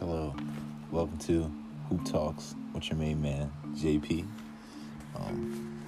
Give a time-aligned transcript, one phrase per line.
[0.00, 0.34] Hello,
[0.90, 1.48] welcome to
[1.88, 4.26] Hoop Talks with your main man, JP.
[5.14, 5.84] Um,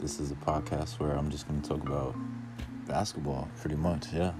[0.00, 2.14] this is a podcast where I'm just going to talk about
[2.86, 4.34] basketball, pretty much, yeah.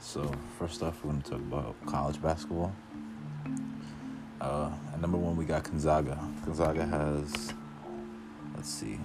[0.00, 2.74] So, first off, we're going to talk about college basketball.
[4.40, 6.18] Uh, at number one, we got Gonzaga.
[6.44, 7.54] Gonzaga has,
[8.56, 8.98] let's see,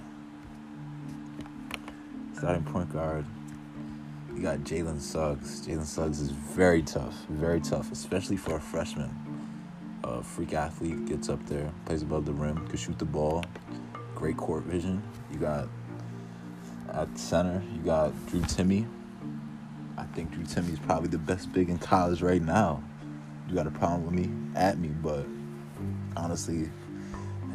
[2.40, 3.26] starting point guard.
[4.34, 5.60] You got Jalen Suggs.
[5.66, 9.14] Jalen Suggs is very tough, very tough, especially for a freshman.
[10.04, 13.44] A freak athlete gets up there, plays above the rim, can shoot the ball,
[14.14, 15.02] great court vision.
[15.30, 15.68] You got
[16.94, 18.88] at center, you got Drew Timme.
[19.98, 22.82] I think Drew Timme is probably the best big in college right now.
[23.50, 25.26] You got a problem with me, at me, but
[26.16, 26.70] honestly,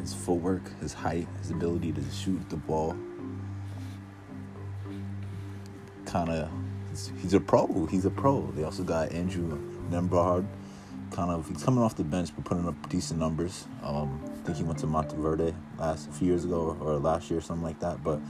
[0.00, 2.96] his footwork, his height, his ability to shoot the ball,
[6.16, 6.48] kind of,
[7.20, 7.86] he's a pro.
[7.90, 8.50] He's a pro.
[8.52, 9.58] They also got Andrew
[9.90, 10.46] Nembhard.
[11.10, 13.66] Kind of, he's coming off the bench but putting up decent numbers.
[13.82, 17.40] Um, I think he went to Montverde last a few years ago or last year,
[17.40, 18.02] something like that.
[18.02, 18.20] But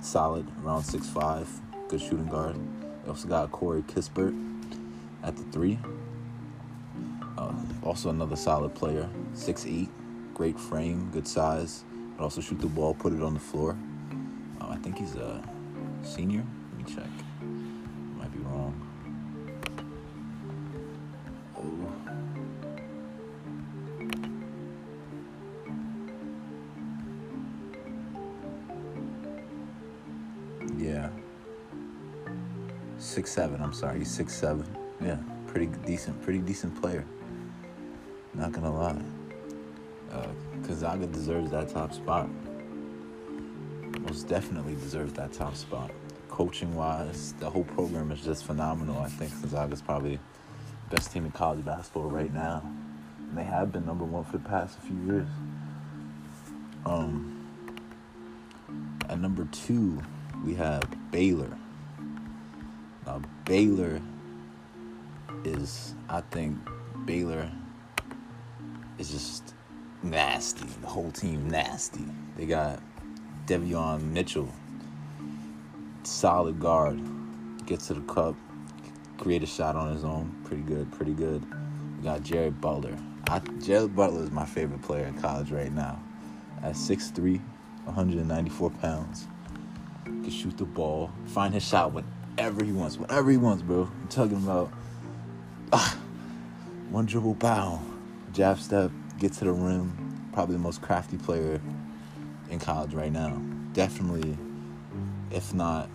[0.00, 1.48] solid, around six five,
[1.88, 2.56] good shooting guard.
[3.02, 4.34] They also got Corey Kispert
[5.22, 5.78] at the three.
[7.36, 9.88] Uh, also another solid player, six eight,
[10.34, 11.84] great frame, good size.
[12.16, 13.76] But also shoot the ball, put it on the floor.
[14.60, 15.42] Uh, I think he's a
[16.02, 16.44] senior.
[16.86, 17.08] Check.
[18.18, 18.74] Might be wrong.
[21.56, 21.92] Oh.
[30.76, 31.08] Yeah.
[32.98, 33.62] Six seven.
[33.62, 34.00] I'm sorry.
[34.00, 34.66] He's six seven.
[35.00, 36.20] Yeah, pretty decent.
[36.22, 37.04] Pretty decent player.
[38.34, 39.02] Not gonna lie.
[40.12, 40.28] Uh,
[41.06, 42.28] deserves that top spot.
[44.00, 45.90] Most definitely deserves that top spot.
[46.34, 48.98] Coaching wise, the whole program is just phenomenal.
[48.98, 50.18] I think Gonzaga's probably
[50.90, 52.60] best team in college basketball right now.
[53.28, 55.28] And they have been number one for the past few years.
[56.84, 57.46] Um,
[59.08, 60.02] at number two,
[60.44, 60.82] we have
[61.12, 61.56] Baylor.
[63.06, 64.02] Now, Baylor
[65.44, 66.58] is, I think,
[67.04, 67.48] Baylor
[68.98, 69.54] is just
[70.02, 70.66] nasty.
[70.80, 72.06] The whole team nasty.
[72.36, 72.82] They got
[73.46, 74.48] Davion Mitchell,
[76.06, 77.00] solid guard,
[77.66, 78.34] gets to the cup,
[79.18, 80.34] create a shot on his own.
[80.44, 81.44] Pretty good, pretty good.
[81.96, 82.96] We got Jared Butler.
[83.28, 86.02] I, Jared Butler is my favorite player in college right now.
[86.62, 87.40] At 6'3",
[87.84, 89.26] 194 pounds,
[90.04, 93.90] can shoot the ball, find his shot whenever he wants, whenever he wants, bro.
[94.00, 94.72] I'm talking about
[95.72, 95.98] ah,
[96.90, 97.80] one dribble bow,
[98.32, 100.00] jab step, get to the rim.
[100.32, 101.60] Probably the most crafty player
[102.50, 103.40] in college right now.
[103.72, 104.36] Definitely,
[105.34, 105.90] if not,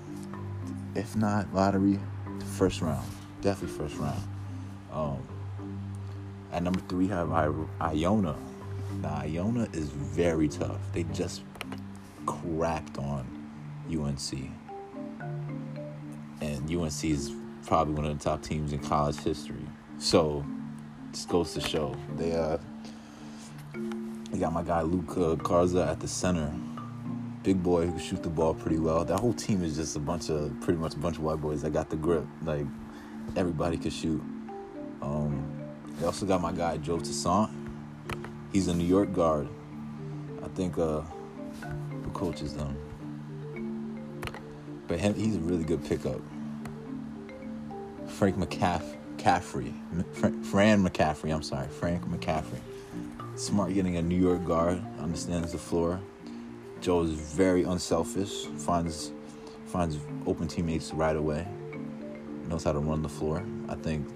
[0.95, 1.97] if not lottery,
[2.57, 3.09] first round.
[3.41, 4.21] Definitely first round.
[4.91, 5.27] Um,
[6.51, 8.35] at number three, have Iowa.
[9.01, 10.79] Now, Iowa is very tough.
[10.93, 11.43] They just
[12.25, 13.25] cracked on
[13.89, 14.51] UNC.
[16.41, 17.31] And UNC is
[17.65, 19.65] probably one of the top teams in college history.
[19.99, 20.45] So,
[21.11, 21.95] this goes to show.
[22.17, 22.57] They, uh,
[24.31, 26.51] they got my guy Luka Garza at the center.
[27.43, 29.05] Big boy who can shoot the ball pretty well.
[29.05, 31.61] That whole team is just a bunch of, pretty much a bunch of white boys
[31.61, 32.25] that got the grip.
[32.43, 32.65] Like,
[33.35, 34.21] everybody can shoot.
[35.01, 35.49] Um,
[35.97, 37.49] they also got my guy Joe Toussaint.
[38.51, 39.47] He's a New York guard.
[40.43, 42.75] I think uh, who coaches them.
[44.87, 46.19] But him, he's a really good pickup.
[48.07, 49.73] Frank McCaff- McCaffrey,
[50.45, 51.33] Fran McCaffrey.
[51.33, 52.59] I'm sorry, Frank McCaffrey.
[53.35, 55.99] Smart getting a New York guard, understands the floor.
[56.81, 58.45] Joe is very unselfish.
[58.57, 59.11] Finds
[59.65, 61.45] finds open teammates right away.
[62.47, 63.45] Knows how to run the floor.
[63.67, 64.07] I think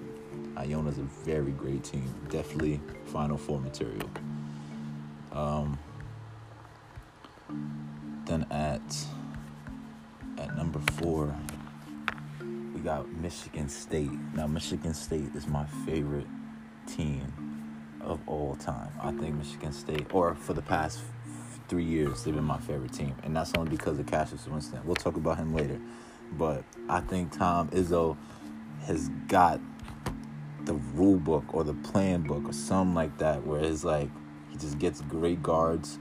[0.56, 2.14] Iowa's a very great team.
[2.30, 4.10] Definitely Final Four material.
[5.34, 5.78] Um,
[8.26, 8.82] then at
[10.38, 11.36] at number four,
[12.74, 14.12] we got Michigan State.
[14.36, 16.28] Now Michigan State is my favorite
[16.88, 17.32] team
[18.02, 18.90] of all time.
[19.02, 21.02] I think Michigan State, or for the past
[21.68, 24.82] three years, they've been my favorite team, and that's only because of Cassius Winston.
[24.86, 25.80] We'll talk about him later,
[26.34, 28.18] but I think Tom Izzo
[28.86, 29.60] has got
[30.66, 34.10] the rule book or the plan book or something like that, where it's like
[34.50, 36.00] he just gets great guards,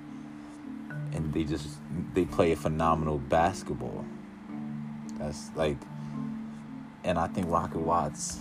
[1.12, 1.68] and they just
[2.14, 4.04] they play a phenomenal basketball.
[5.18, 5.76] That's like,
[7.04, 8.40] and I think Rocket Watts.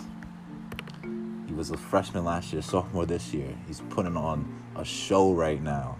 [1.47, 3.53] He was a freshman last year, sophomore this year.
[3.67, 5.97] He's putting on a show right now.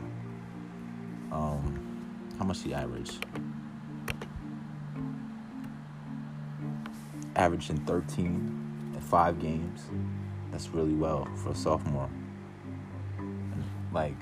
[1.31, 3.19] Um, how much he average?
[7.35, 9.85] averaging 13 in five games.
[10.51, 12.09] That's really well for a sophomore.
[13.93, 14.15] Like,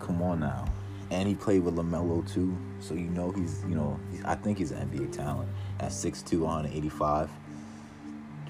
[0.00, 0.64] come on now.
[1.10, 4.58] And he played with LaMelo too, so you know he's, you know, he's, I think
[4.58, 5.50] he's an NBA talent.
[5.78, 7.30] At 6'2", 185,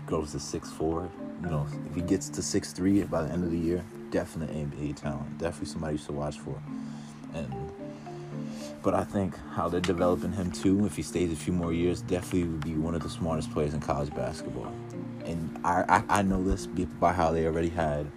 [0.07, 1.11] grows to 6'4".
[1.43, 4.97] You know, if he gets to 6'3", by the end of the year, definite NBA
[4.97, 5.39] talent.
[5.39, 6.61] Definitely somebody you should watch for.
[7.35, 7.53] And
[8.83, 12.03] but I think how they're developing him too, if he stays a few more years,
[12.03, 14.73] definitely would be one of the smartest players in college basketball.
[15.25, 18.11] And I, I, I know this by how they already had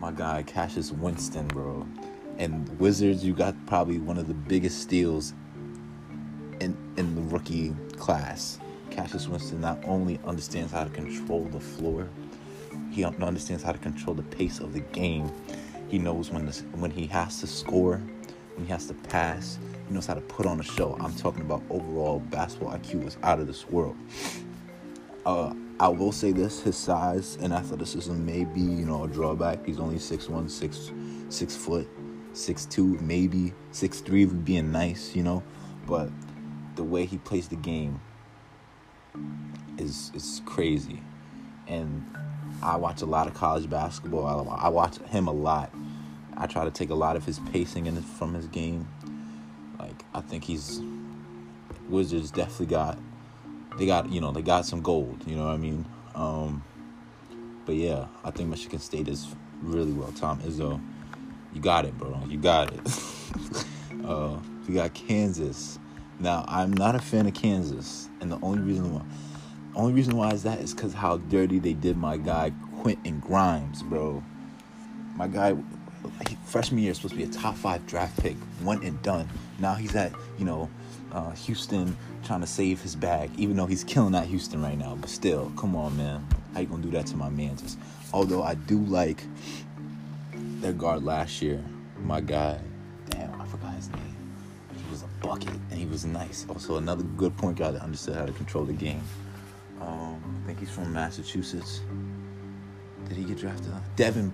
[0.00, 1.86] my guy Cassius Winston, bro.
[2.38, 5.34] And Wizards, you got probably one of the biggest steals
[6.60, 8.58] in in the rookie class.
[8.90, 12.08] Cassius Winston not only understands how to control the floor,
[12.98, 15.30] he understands how to control the pace of the game.
[15.88, 18.02] He knows when this, when he has to score,
[18.56, 19.56] when he has to pass.
[19.86, 20.96] He knows how to put on a show.
[21.00, 23.96] I'm talking about overall basketball IQ is out of this world.
[25.24, 29.64] Uh, I will say this: his size and athleticism may be, you know, a drawback.
[29.64, 30.90] He's only six one, six
[31.28, 31.88] six foot,
[32.32, 35.44] six two, maybe six three would be nice, you know.
[35.86, 36.10] But
[36.74, 38.00] the way he plays the game
[39.78, 41.00] is is crazy,
[41.68, 42.04] and
[42.62, 44.48] I watch a lot of college basketball.
[44.50, 45.72] I, watch him a lot.
[46.36, 48.88] I try to take a lot of his pacing in from his game.
[49.78, 50.80] Like I think he's
[51.88, 52.98] Wizards definitely got
[53.78, 55.22] they got you know they got some gold.
[55.26, 55.84] You know what I mean?
[56.14, 56.64] Um,
[57.64, 60.12] but yeah, I think Michigan State is really well.
[60.12, 60.80] Tom Izzo,
[61.52, 62.20] you got it, bro.
[62.28, 62.80] You got it.
[64.04, 65.78] uh, we got Kansas.
[66.18, 69.02] Now I'm not a fan of Kansas, and the only reason why
[69.78, 73.82] only reason why is that is because how dirty they did my guy Quentin Grimes,
[73.82, 74.22] bro.
[75.14, 75.56] My guy,
[76.46, 79.28] freshman year, supposed to be a top five draft pick, went and done.
[79.58, 80.68] Now he's at, you know,
[81.12, 84.96] uh, Houston trying to save his bag, even though he's killing that Houston right now.
[85.00, 86.26] But still, come on, man.
[86.54, 87.56] How you gonna do that to my man?
[87.56, 87.78] Just,
[88.12, 89.22] although I do like
[90.60, 91.62] their guard last year,
[92.00, 92.60] my guy.
[93.10, 94.16] Damn, I forgot his name.
[94.76, 96.46] He was a bucket and he was nice.
[96.48, 99.02] Also, another good point guard that understood how to control the game.
[99.80, 101.80] Um, I think he's from Massachusetts.
[103.08, 103.72] Did he get drafted?
[103.96, 104.32] Devon,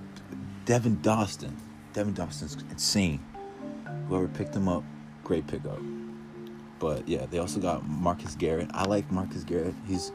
[0.64, 1.55] Devon Dotson.
[1.93, 3.20] Devon Dotson's insane.
[4.08, 4.82] Whoever picked him up,
[5.23, 5.79] great pickup.
[6.79, 8.69] But yeah, they also got Marcus Garrett.
[8.75, 9.75] I like Marcus Garrett.
[9.87, 10.12] He's,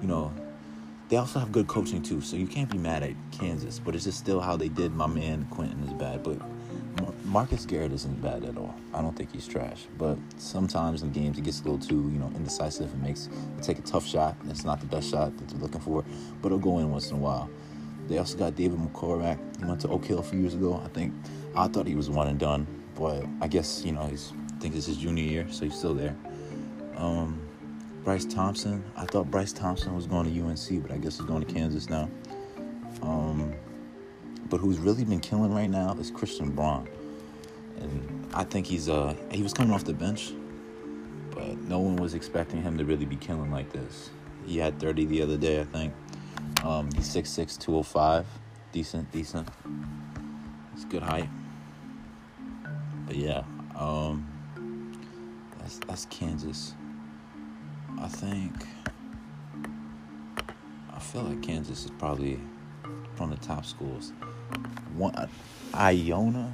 [0.00, 0.32] you know,
[1.08, 3.78] they also have good coaching too, so you can't be mad at Kansas.
[3.78, 6.22] But it's just still how they did my man Quentin is bad.
[6.22, 6.38] But
[7.24, 8.74] Marcus Garrett isn't bad at all.
[8.94, 9.86] I don't think he's trash.
[9.98, 13.28] But sometimes in games, he gets a little too, you know, indecisive and makes
[13.62, 14.36] take a tough shot.
[14.48, 16.04] It's not the best shot that they're looking for,
[16.40, 17.50] but it'll go in once in a while.
[18.08, 19.38] They also got David McCormack.
[19.58, 20.80] He went to Oak Hill a few years ago.
[20.82, 21.12] I think
[21.54, 24.32] I thought he was one and done, but I guess you know he's.
[24.56, 26.16] I think it's his junior year, so he's still there.
[26.96, 27.40] Um,
[28.02, 28.82] Bryce Thompson.
[28.96, 31.88] I thought Bryce Thompson was going to UNC, but I guess he's going to Kansas
[31.88, 32.08] now.
[33.02, 33.54] Um,
[34.50, 36.88] but who's really been killing right now is Christian Braun.
[37.80, 40.32] And I think he's uh he was coming off the bench,
[41.30, 44.10] but no one was expecting him to really be killing like this.
[44.46, 45.92] He had 30 the other day, I think.
[46.64, 48.26] Um, he's 6'6", 205.
[48.72, 49.48] Decent, decent.
[50.74, 51.28] It's good height.
[53.06, 53.42] But yeah,
[53.76, 54.26] um,
[55.58, 56.74] that's that's Kansas.
[58.00, 58.52] I think
[60.92, 62.40] I feel like Kansas is probably
[63.16, 64.12] one of the top schools
[64.96, 65.28] one
[65.74, 66.52] Iowa,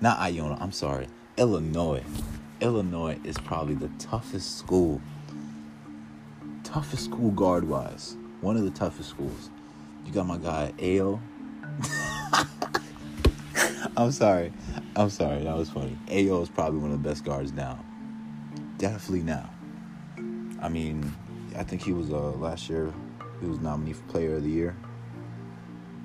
[0.00, 0.58] not Iowa.
[0.60, 2.04] I'm sorry, Illinois.
[2.60, 5.00] Illinois is probably the toughest school,
[6.62, 8.16] toughest school guard wise.
[8.40, 9.50] One of the toughest schools.
[10.04, 11.20] You got my guy Ayo.
[13.96, 14.52] I'm sorry.
[14.96, 15.44] I'm sorry.
[15.44, 15.98] That was funny.
[16.06, 17.84] Ayo is probably one of the best guards now.
[18.78, 19.50] Definitely now.
[20.60, 21.14] I mean,
[21.56, 22.92] I think he was uh, last year.
[23.40, 24.76] He was nominated for Player of the Year.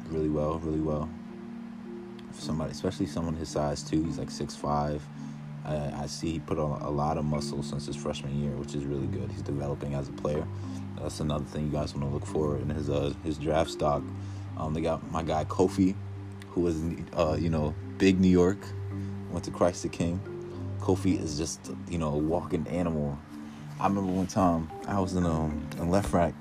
[0.09, 0.59] Really well.
[0.59, 1.09] Really well
[2.31, 4.03] For somebody, especially someone his size too.
[4.03, 5.03] He's like six five.
[5.65, 8.85] I, see he put on a lot of muscle since his freshman year, which is
[8.85, 9.31] really good.
[9.31, 10.47] He's developing as a player.
[10.99, 14.03] That's another thing you guys want to look for in his uh, his draft stock.
[14.57, 15.95] Um, they got my guy Kofi,
[16.49, 16.81] who was
[17.13, 18.57] uh, you know big New York,
[19.31, 20.19] went to Christ the King.
[20.79, 23.17] Kofi is just you know a walking animal.
[23.79, 26.33] I remember one time I was in um in Lefrak,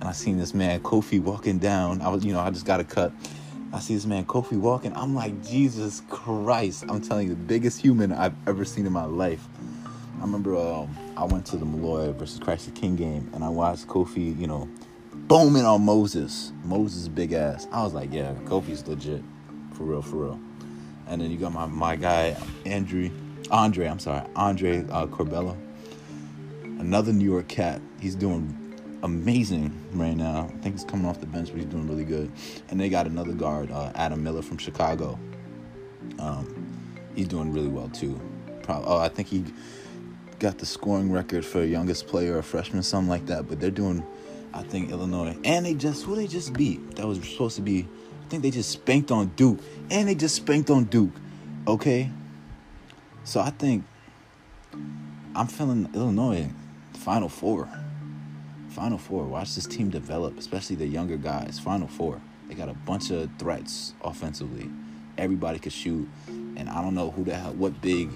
[0.00, 2.00] and I seen this man Kofi walking down.
[2.02, 3.12] I was you know I just got a cut
[3.72, 4.96] I see this man Kofi walking.
[4.96, 6.84] I'm like, Jesus Christ!
[6.88, 9.46] I'm telling you, the biggest human I've ever seen in my life.
[10.18, 13.48] I remember um, I went to the Malloy versus Christ the King game, and I
[13.48, 14.68] watched Kofi, you know,
[15.12, 16.52] booming on Moses.
[16.64, 17.66] Moses big ass.
[17.72, 19.22] I was like, yeah, Kofi's legit,
[19.74, 20.40] for real, for real.
[21.08, 23.10] And then you got my my guy Andre,
[23.50, 23.88] Andre.
[23.88, 25.56] I'm sorry, Andre uh, Curbelo.
[26.62, 27.82] another New York cat.
[28.00, 28.65] He's doing
[29.06, 30.50] amazing right now.
[30.52, 32.30] I think he's coming off the bench, but he's doing really good.
[32.68, 35.18] And they got another guard, uh, Adam Miller from Chicago.
[36.18, 38.20] Um, he's doing really well too.
[38.68, 39.44] Oh, I think he
[40.40, 43.48] got the scoring record for youngest player, a freshman, something like that.
[43.48, 44.04] But they're doing,
[44.52, 45.36] I think, Illinois.
[45.44, 46.96] And they just, who they just beat?
[46.96, 47.86] That was supposed to be,
[48.24, 49.60] I think they just spanked on Duke.
[49.88, 51.14] And they just spanked on Duke.
[51.68, 52.10] Okay?
[53.22, 53.84] So I think
[55.36, 56.50] I'm feeling Illinois
[56.94, 57.68] Final Four.
[58.76, 59.24] Final Four.
[59.24, 61.58] Watch this team develop, especially the younger guys.
[61.58, 62.20] Final Four.
[62.46, 64.68] They got a bunch of threats offensively.
[65.16, 68.10] Everybody could shoot, and I don't know who the hell, what big,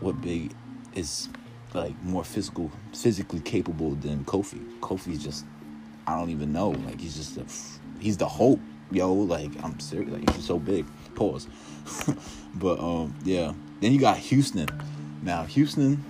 [0.00, 0.54] what big
[0.94, 1.28] is
[1.74, 4.64] like more physical, physically capable than Kofi.
[4.80, 5.44] Kofi's just,
[6.06, 6.70] I don't even know.
[6.70, 7.44] Like he's just a,
[8.00, 9.12] he's the hope, yo.
[9.12, 10.10] Like I'm serious.
[10.10, 10.86] Like he's so big.
[11.16, 11.48] Pause.
[12.54, 13.52] but um, yeah.
[13.82, 14.68] Then you got Houston.
[15.20, 16.02] Now Houston,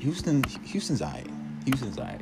[0.00, 1.30] Houston, Houston's alright.
[1.66, 2.20] Houston's alright.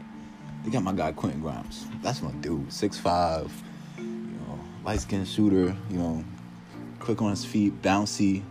[0.64, 1.86] They got my guy Quentin Grimes.
[2.02, 2.72] That's my dude.
[2.72, 3.52] Six five,
[3.98, 5.76] you know, light skinned shooter.
[5.90, 6.24] You know,
[6.98, 8.42] quick on his feet, bouncy.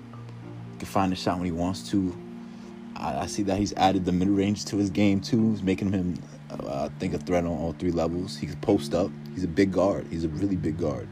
[0.77, 2.15] Can find a shot when he wants to.
[2.95, 5.51] I, I see that he's added the mid range to his game too.
[5.51, 6.21] He's making him,
[6.51, 8.37] uh, I think, a threat on all three levels.
[8.37, 9.09] He can post up.
[9.33, 10.05] He's a big guard.
[10.11, 11.07] He's a really big guard.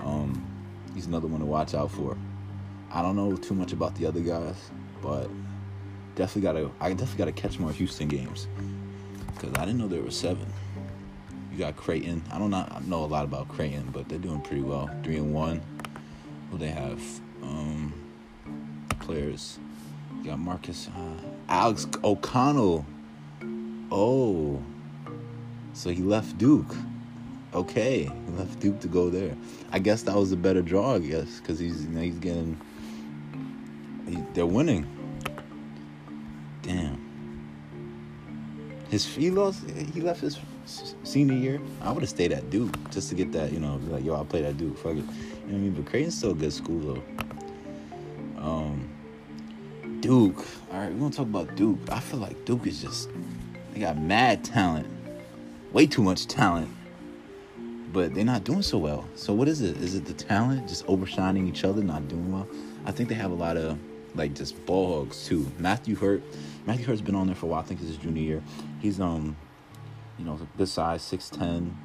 [0.00, 0.46] Um,
[0.94, 2.18] he's another one to watch out for.
[2.92, 4.56] I don't know too much about the other guys,
[5.00, 5.30] but
[6.14, 6.70] definitely gotta.
[6.78, 8.48] I definitely gotta catch more Houston games
[9.44, 10.46] because I didn't know there were seven.
[11.52, 12.22] You got Creighton.
[12.32, 14.90] I don't not know a lot about Creighton, but they're doing pretty well.
[15.02, 15.60] Three and one.
[16.50, 17.00] Who they have?
[17.42, 17.92] Um,
[19.00, 19.58] players.
[20.18, 22.86] You got Marcus, uh, Alex O'Connell.
[23.92, 24.62] Oh,
[25.74, 26.74] so he left Duke.
[27.52, 29.36] Okay, he left Duke to go there.
[29.70, 30.94] I guess that was a better draw.
[30.94, 32.60] I guess because he's you know, he's getting.
[34.08, 34.86] He, they're winning.
[36.62, 37.03] Damn.
[38.94, 39.68] His he lost.
[39.92, 40.38] He left his
[41.02, 41.60] senior year.
[41.82, 43.50] I would have stayed at Duke just to get that.
[43.50, 44.78] You know, like yo, I played at Duke.
[44.78, 44.98] Fuck it.
[44.98, 45.72] You know what I mean?
[45.72, 48.40] But Creighton's still a good school though.
[48.40, 48.88] Um,
[49.98, 50.46] Duke.
[50.70, 51.80] All right, we're gonna talk about Duke.
[51.90, 53.10] I feel like Duke is just
[53.72, 54.86] they got mad talent,
[55.72, 56.70] way too much talent,
[57.92, 59.08] but they're not doing so well.
[59.16, 59.76] So what is it?
[59.78, 62.46] Is it the talent just overshining each other, not doing well?
[62.86, 63.76] I think they have a lot of
[64.14, 65.50] like just ball hogs too.
[65.58, 66.22] Matthew Hurt,
[66.66, 67.60] Matthew Hurt's been on there for a while.
[67.60, 68.42] I think it's his junior year.
[68.80, 69.36] He's um,
[70.18, 71.76] you know, good size, six ten.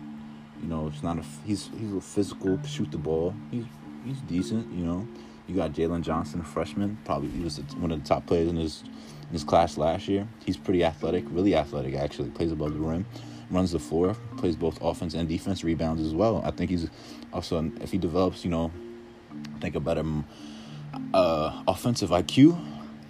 [0.61, 3.33] You know, it's not a he's he's a physical, shoot the ball.
[3.51, 3.65] He's
[4.05, 4.71] he's decent.
[4.73, 5.07] You know,
[5.47, 6.97] you got Jalen Johnson, a freshman.
[7.05, 10.27] Probably he was one of the top players in his in his class last year.
[10.45, 12.29] He's pretty athletic, really athletic actually.
[12.29, 13.05] Plays above the rim,
[13.49, 16.41] runs the floor, plays both offense and defense, rebounds as well.
[16.45, 16.89] I think he's
[17.33, 18.71] also if he develops, you know,
[19.55, 20.03] I think a better
[21.13, 22.59] uh, offensive IQ,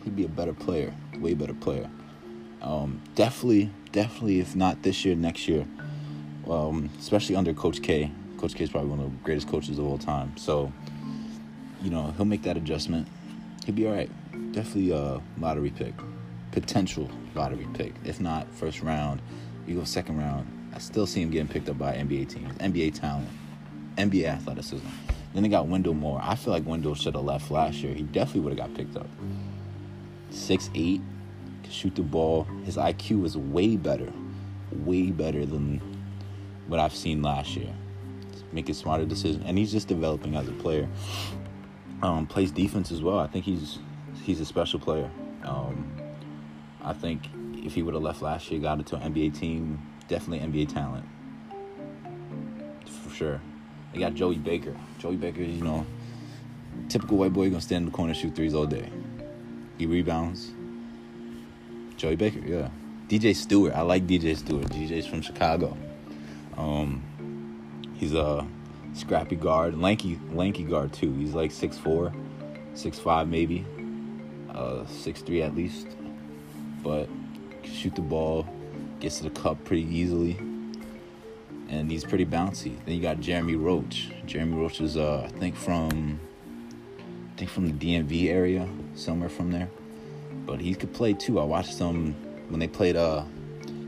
[0.03, 1.89] he'd be a better player, way better player.
[2.62, 5.65] Um, definitely, definitely, if not this year, next year,
[6.50, 8.12] um, especially under Coach K.
[8.38, 10.36] Coach K is probably one of the greatest coaches of all time.
[10.38, 10.71] So,
[11.81, 13.07] you know, he'll make that adjustment.
[13.65, 14.09] He'll be all right.
[14.51, 15.93] Definitely a lottery pick,
[16.51, 17.93] potential lottery pick.
[18.03, 19.21] If not first round,
[19.67, 20.48] you go second round.
[20.74, 23.29] I still see him getting picked up by NBA teams, NBA talent,
[23.98, 24.88] NBA athleticism.
[25.33, 26.19] Then they got Wendell Moore.
[26.24, 27.93] I feel like Wendell should have left last year.
[27.93, 29.07] He definitely would have got picked up.
[30.31, 31.01] Six eight,
[31.63, 32.45] can shoot the ball.
[32.63, 34.12] His IQ is way better,
[34.71, 35.81] way better than
[36.67, 37.74] what I've seen last year.
[38.51, 40.88] Making smarter decisions, and he's just developing as a player.
[42.01, 43.19] Um, plays defense as well.
[43.19, 43.79] I think he's
[44.24, 45.09] he's a special player.
[45.43, 45.91] Um,
[46.83, 50.48] I think if he would have left last year, got into an NBA team, definitely
[50.48, 51.05] NBA talent
[53.09, 53.41] for sure.
[53.93, 54.75] They got Joey Baker.
[55.00, 55.86] Joey Baker, you know,
[56.89, 58.89] typical white boy gonna stand in the corner shoot threes all day.
[59.77, 60.51] He rebounds.
[61.98, 62.69] Joey Baker, yeah.
[63.08, 64.65] DJ Steward, I like DJ Steward.
[64.67, 65.75] DJ's from Chicago.
[66.58, 67.03] Um,
[67.96, 68.46] he's a
[68.93, 71.12] scrappy guard, lanky, lanky guard too.
[71.13, 72.13] He's like 6'4",
[72.75, 73.65] 6'5", maybe,
[74.51, 75.88] uh, 6'3", at least.
[76.84, 77.10] But
[77.63, 78.48] shoot the ball,
[79.00, 80.38] gets to the cup pretty easily
[81.69, 82.75] and he's pretty bouncy.
[82.85, 84.09] Then you got Jeremy Roach.
[84.25, 86.19] Jeremy Roach is, uh, I think from,
[86.97, 89.69] I think from the DMV area, somewhere from there.
[90.45, 91.39] But he could play too.
[91.39, 92.15] I watched them
[92.49, 93.23] when they played uh,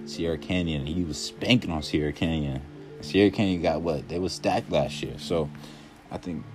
[0.05, 0.85] Sierra Canyon.
[0.85, 2.61] He was spanking on Sierra Canyon.
[3.01, 4.07] Sierra Canyon got what?
[4.07, 5.17] They was stacked last year.
[5.17, 5.49] So
[6.11, 6.45] I think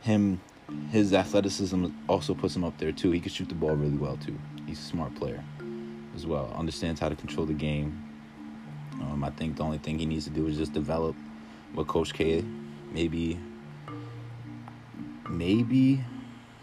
[0.00, 0.40] him,
[0.90, 3.12] his athleticism also puts him up there too.
[3.12, 4.36] He could shoot the ball really well too.
[4.66, 5.44] He's a smart player
[6.16, 6.52] as well.
[6.56, 8.09] Understands how to control the game
[9.00, 11.16] um, I think the only thing he needs to do is just develop
[11.74, 12.44] with Coach K.
[12.92, 13.38] Maybe,
[15.28, 16.04] maybe,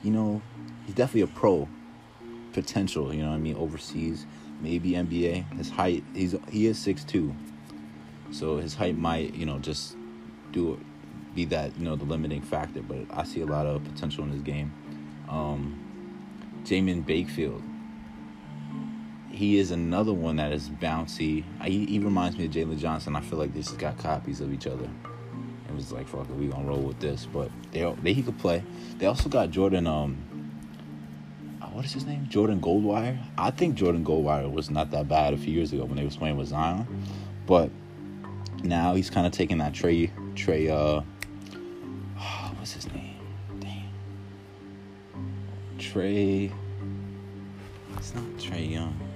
[0.04, 0.42] you know,
[0.86, 1.68] he's definitely a pro
[2.54, 3.14] potential.
[3.14, 3.56] You know I mean?
[3.56, 4.26] Overseas,
[4.62, 5.58] maybe NBA.
[5.58, 7.36] His height, he's he is six two,
[8.32, 9.96] so his height might you know just
[10.52, 10.80] do
[11.36, 12.82] be that you know the limiting factor.
[12.82, 14.74] But I see a lot of potential in his game.
[15.30, 15.84] Um,
[16.64, 17.62] Jaemyn Brakefield.
[19.38, 21.44] He is another one that is bouncy.
[21.64, 23.16] He, he reminds me of Jalen Johnson.
[23.16, 24.90] I feel like they just got copies of each other.
[25.70, 27.28] It was like, fuck it, we gonna roll with this.
[27.32, 28.64] But they, they he could play.
[28.98, 29.86] They also got Jordan.
[29.86, 30.18] Um,
[31.62, 32.26] uh, what is his name?
[32.28, 33.24] Jordan Goldwire.
[33.38, 36.18] I think Jordan Goldwire was not that bad a few years ago when they was
[36.18, 36.88] playing with Zion,
[37.46, 37.70] but
[38.64, 40.68] now he's kind of taking that Trey Trey.
[40.68, 41.02] Uh,
[42.58, 43.20] what's his name?
[43.60, 43.84] Damn.
[45.78, 46.52] Trey.
[47.98, 49.07] It's not Trey Young.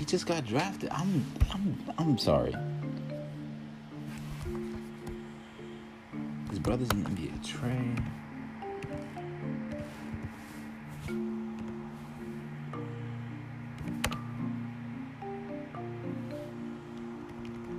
[0.00, 0.88] He just got drafted.
[0.92, 2.56] I'm I'm I'm sorry.
[6.48, 7.46] His brother's in the NBA.
[7.46, 7.94] Trey.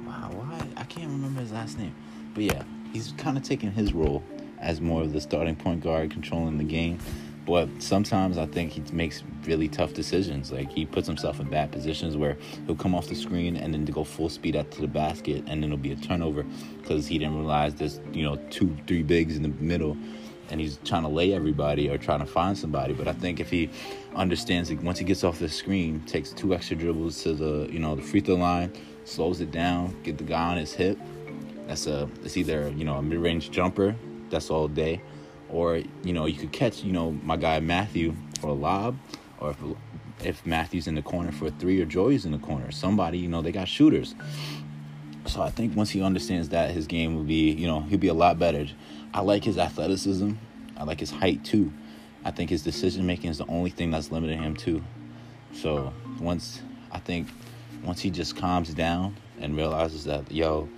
[0.05, 0.67] Wow, why?
[0.77, 1.95] I can't remember his last name.
[2.35, 2.61] But yeah,
[2.93, 4.23] he's kind of taking his role
[4.59, 6.99] as more of the starting point guard, controlling the game.
[7.45, 10.51] But sometimes I think he makes really tough decisions.
[10.51, 13.85] Like he puts himself in bad positions where he'll come off the screen and then
[13.85, 16.45] to go full speed out to the basket, and then it'll be a turnover
[16.79, 19.97] because he didn't realize there's you know two, three bigs in the middle,
[20.51, 22.93] and he's trying to lay everybody or trying to find somebody.
[22.93, 23.71] But I think if he
[24.15, 27.79] understands that once he gets off the screen, takes two extra dribbles to the you
[27.79, 28.71] know the free throw line,
[29.05, 30.99] slows it down, get the guy on his hip.
[31.65, 33.95] That's a it's either you know a mid range jumper.
[34.29, 35.01] That's all day
[35.51, 38.97] or you know you could catch you know my guy Matthew for a lob,
[39.39, 39.57] or if
[40.23, 43.41] if Matthew's in the corner for three or Joey's in the corner, somebody you know
[43.41, 44.15] they got shooters.
[45.27, 48.07] So I think once he understands that, his game will be you know he'll be
[48.07, 48.65] a lot better.
[49.13, 50.33] I like his athleticism.
[50.77, 51.71] I like his height too.
[52.23, 54.81] I think his decision making is the only thing that's limiting him too.
[55.53, 57.27] So once I think
[57.83, 60.69] once he just calms down and realizes that yo,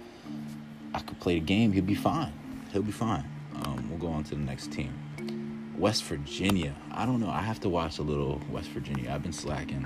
[0.93, 2.33] I could play the game, he'll be fine.
[2.71, 3.32] He'll be fine.
[3.65, 4.93] Um, we'll go on to the next team.
[5.77, 6.75] West Virginia.
[6.91, 7.29] I don't know.
[7.29, 9.11] I have to watch a little West Virginia.
[9.11, 9.85] I've been slacking.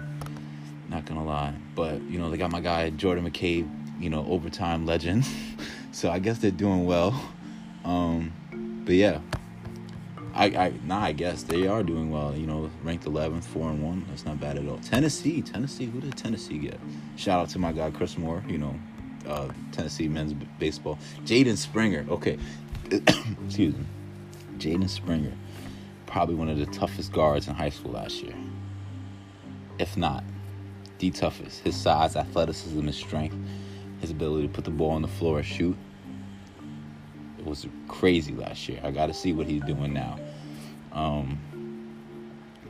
[0.90, 3.70] Not gonna lie, but you know they got my guy Jordan McCabe.
[4.00, 5.26] You know, overtime legend.
[5.92, 7.20] so I guess they're doing well.
[7.84, 8.32] Um,
[8.86, 9.20] but yeah,
[10.38, 12.36] I, I nah, I guess they are doing well.
[12.36, 14.06] You know, ranked 11th, four and one.
[14.10, 14.78] That's not bad at all.
[14.80, 15.86] Tennessee, Tennessee.
[15.86, 16.80] Who did Tennessee get?
[17.16, 18.44] Shout out to my guy Chris Moore.
[18.48, 18.80] You know,
[19.28, 21.00] uh, Tennessee men's baseball.
[21.26, 22.06] Jaden Springer.
[22.10, 22.38] Okay,
[23.46, 23.86] excuse me,
[24.58, 25.34] Jaden Springer,
[26.06, 28.36] probably one of the toughest guards in high school last year.
[29.78, 30.24] If not,
[31.00, 31.62] the toughest.
[31.62, 33.36] His size, athleticism, his strength,
[34.00, 35.78] his ability to put the ball on the floor and shoot.
[37.38, 38.80] It was crazy last year.
[38.84, 40.18] I got to see what he's doing now.
[40.94, 41.40] Um,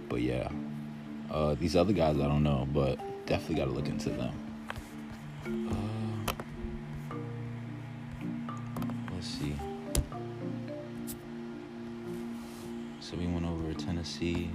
[0.10, 0.50] but yeah,
[1.32, 4.34] uh, these other guys I don't know, but definitely got to look into them.
[5.46, 5.87] Uh,
[14.18, 14.50] Tennessee.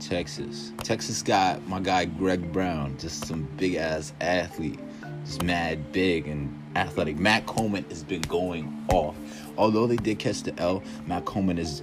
[0.00, 0.72] Texas.
[0.78, 4.78] Texas got my guy Greg Brown, just some big ass athlete,
[5.24, 7.16] just mad big and athletic.
[7.16, 9.16] Matt Coleman has been going off.
[9.58, 11.82] Although they did catch the L, Matt Coleman is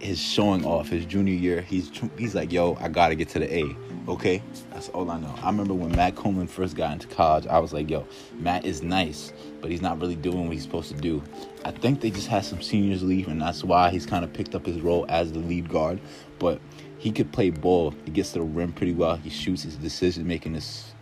[0.00, 1.60] is showing off his junior year.
[1.60, 3.76] He's he's like, yo, I gotta get to the A.
[4.08, 5.34] Okay, that's all I know.
[5.42, 8.82] I remember when Matt Coleman first got into college, I was like, yo, Matt is
[8.82, 11.22] nice, but he's not really doing what he's supposed to do.
[11.64, 14.54] I think they just had some seniors leave, and that's why he's kind of picked
[14.54, 16.00] up his role as the lead guard.
[16.38, 16.60] But
[16.98, 17.94] he could play ball.
[18.04, 19.16] He gets to the rim pretty well.
[19.16, 19.64] He shoots.
[19.64, 20.92] His decision making is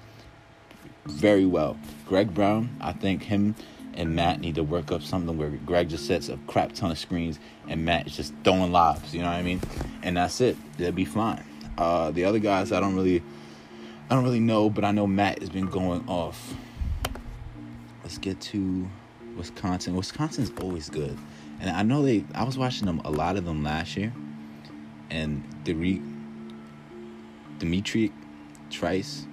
[1.06, 1.78] very well.
[2.06, 3.54] Greg Brown, I think him
[3.96, 6.98] and Matt need to work up something where Greg just sets a crap ton of
[6.98, 9.14] screens and Matt is just throwing lobs.
[9.14, 9.60] You know what I mean?
[10.02, 10.56] And that's it.
[10.76, 11.44] They'll be fine.
[11.78, 13.22] Uh, the other guys, I don't really,
[14.10, 16.54] I don't really know, but I know Matt has been going off.
[18.02, 18.88] Let's get to
[19.36, 19.94] Wisconsin.
[19.96, 21.18] Wisconsin's always good,
[21.60, 22.24] and I know they.
[22.34, 24.12] I was watching them a lot of them last year,
[25.10, 26.00] and the
[27.58, 28.12] Dimitri
[28.70, 29.26] Trice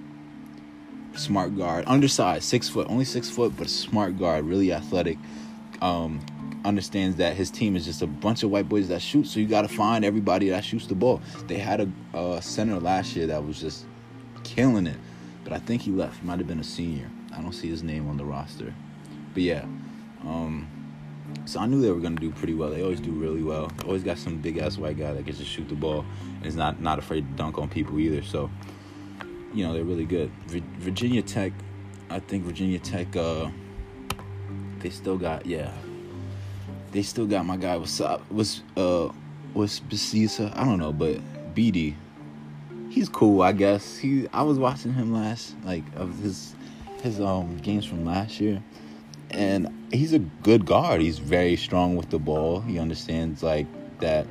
[1.16, 5.18] smart guard, undersized, six foot, only six foot, but smart guard, really athletic.
[5.80, 6.24] Um,
[6.64, 9.46] understands that his team is just a bunch of white boys that shoot, so you
[9.46, 11.20] got to find everybody that shoots the ball.
[11.46, 13.84] They had a, a center last year that was just
[14.44, 14.96] killing it,
[15.42, 16.20] but I think he left.
[16.20, 17.10] He might have been a senior.
[17.36, 18.74] I don't see his name on the roster,
[19.34, 19.64] but yeah.
[20.22, 20.68] Um,
[21.44, 22.70] so I knew they were gonna do pretty well.
[22.70, 23.70] They always do really well.
[23.84, 26.04] Always got some big ass white guy that gets to shoot the ball
[26.36, 28.22] and is not not afraid to dunk on people either.
[28.22, 28.50] So
[29.54, 30.30] you know they're really good.
[30.78, 31.52] Virginia Tech,
[32.10, 33.50] I think Virginia Tech, uh,
[34.80, 35.72] they still got yeah,
[36.92, 37.76] they still got my guy.
[37.76, 38.30] Up?
[38.30, 39.10] Was uh,
[39.54, 40.54] was Basisa.
[40.56, 41.18] I don't know, but
[41.54, 41.94] BD,
[42.90, 43.96] he's cool, I guess.
[43.96, 46.54] He I was watching him last like of his
[47.02, 48.62] his um games from last year.
[49.30, 51.00] And he's a good guard.
[51.00, 52.60] He's very strong with the ball.
[52.60, 53.66] He understands like
[53.98, 54.26] that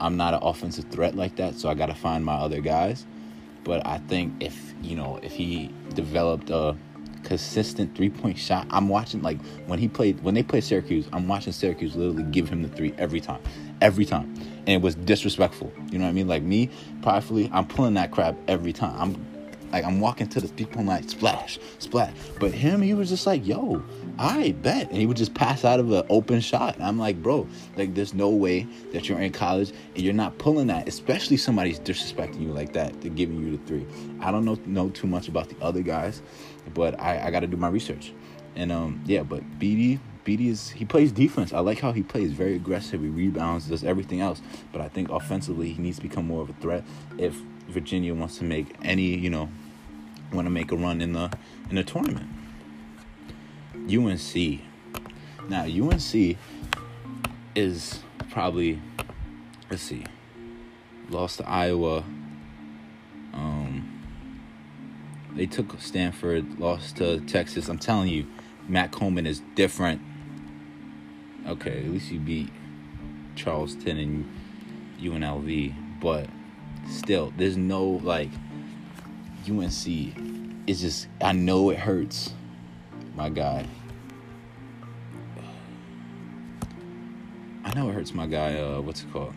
[0.00, 3.06] I'm not an offensive threat like that, so I got to find my other guys.
[3.64, 6.76] But I think if, you know, if he developed a
[7.22, 8.66] consistent three point shot.
[8.70, 11.08] I'm watching like when he played when they played Syracuse.
[11.12, 13.40] I'm watching Syracuse literally give him the three every time,
[13.80, 14.34] every time,
[14.66, 15.72] and it was disrespectful.
[15.90, 16.28] You know what I mean?
[16.28, 16.70] Like me,
[17.02, 18.96] pridefully, I'm pulling that crap every time.
[19.00, 19.26] I'm
[19.72, 22.12] like I'm walking to the people like splash, splash.
[22.38, 23.82] But him, he was just like, yo,
[24.18, 24.88] I bet.
[24.88, 26.74] And he would just pass out of an open shot.
[26.76, 30.38] And I'm like, bro, like there's no way that you're in college and you're not
[30.38, 33.86] pulling that, especially somebody's disrespecting you like that, to giving you the three.
[34.20, 36.22] I don't know know too much about the other guys,
[36.74, 38.12] but I, I gotta do my research.
[38.56, 41.52] And um yeah, but BD BD is he plays defense.
[41.52, 43.00] I like how he plays very aggressive.
[43.00, 44.42] He rebounds, does everything else.
[44.72, 46.84] But I think offensively he needs to become more of a threat
[47.18, 47.34] if
[47.68, 49.48] Virginia wants to make any, you know,
[50.32, 51.30] want to make a run in the
[51.68, 52.28] in the tournament.
[53.74, 54.60] UNC.
[55.48, 56.36] Now UNC
[57.54, 58.80] is probably
[59.70, 60.04] let's see,
[61.08, 62.04] lost to Iowa.
[63.32, 64.02] Um,
[65.34, 67.68] they took Stanford, lost to Texas.
[67.68, 68.26] I'm telling you,
[68.68, 70.02] Matt Coleman is different.
[71.46, 72.50] Okay, at least you beat
[73.36, 74.30] Charleston and
[75.00, 76.28] UNLV, but
[76.88, 78.30] still, there's no like
[79.50, 80.14] UNC.
[80.66, 82.32] It's just I know it hurts,
[83.14, 83.66] my guy.
[87.64, 88.58] I know it hurts my guy.
[88.58, 89.34] Uh, what's it called?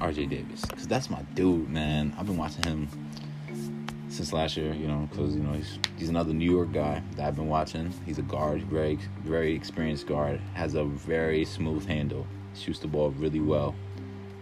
[0.00, 0.26] R.J.
[0.26, 2.14] Davis, because that's my dude, man.
[2.18, 2.88] I've been watching him
[4.08, 7.26] since last year, you know, because you know he's he's another New York guy that
[7.26, 7.92] I've been watching.
[8.06, 13.10] He's a guard, very very experienced guard, has a very smooth handle, shoots the ball
[13.10, 13.74] really well.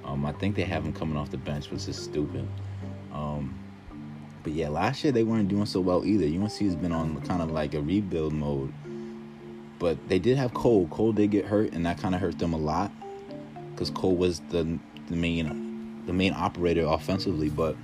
[0.05, 2.49] Um, I think they have him coming off the bench, which is stupid.
[3.13, 3.59] Um,
[4.49, 6.25] but yeah, last year they weren't doing so well either.
[6.25, 8.73] UNC has been on kind of like a rebuild mode.
[9.79, 10.89] But they did have Cole.
[10.89, 12.91] Cole did get hurt, and that kind of hurt them a lot
[13.71, 17.51] because Cole was the the main the main operator offensively.
[17.51, 17.77] But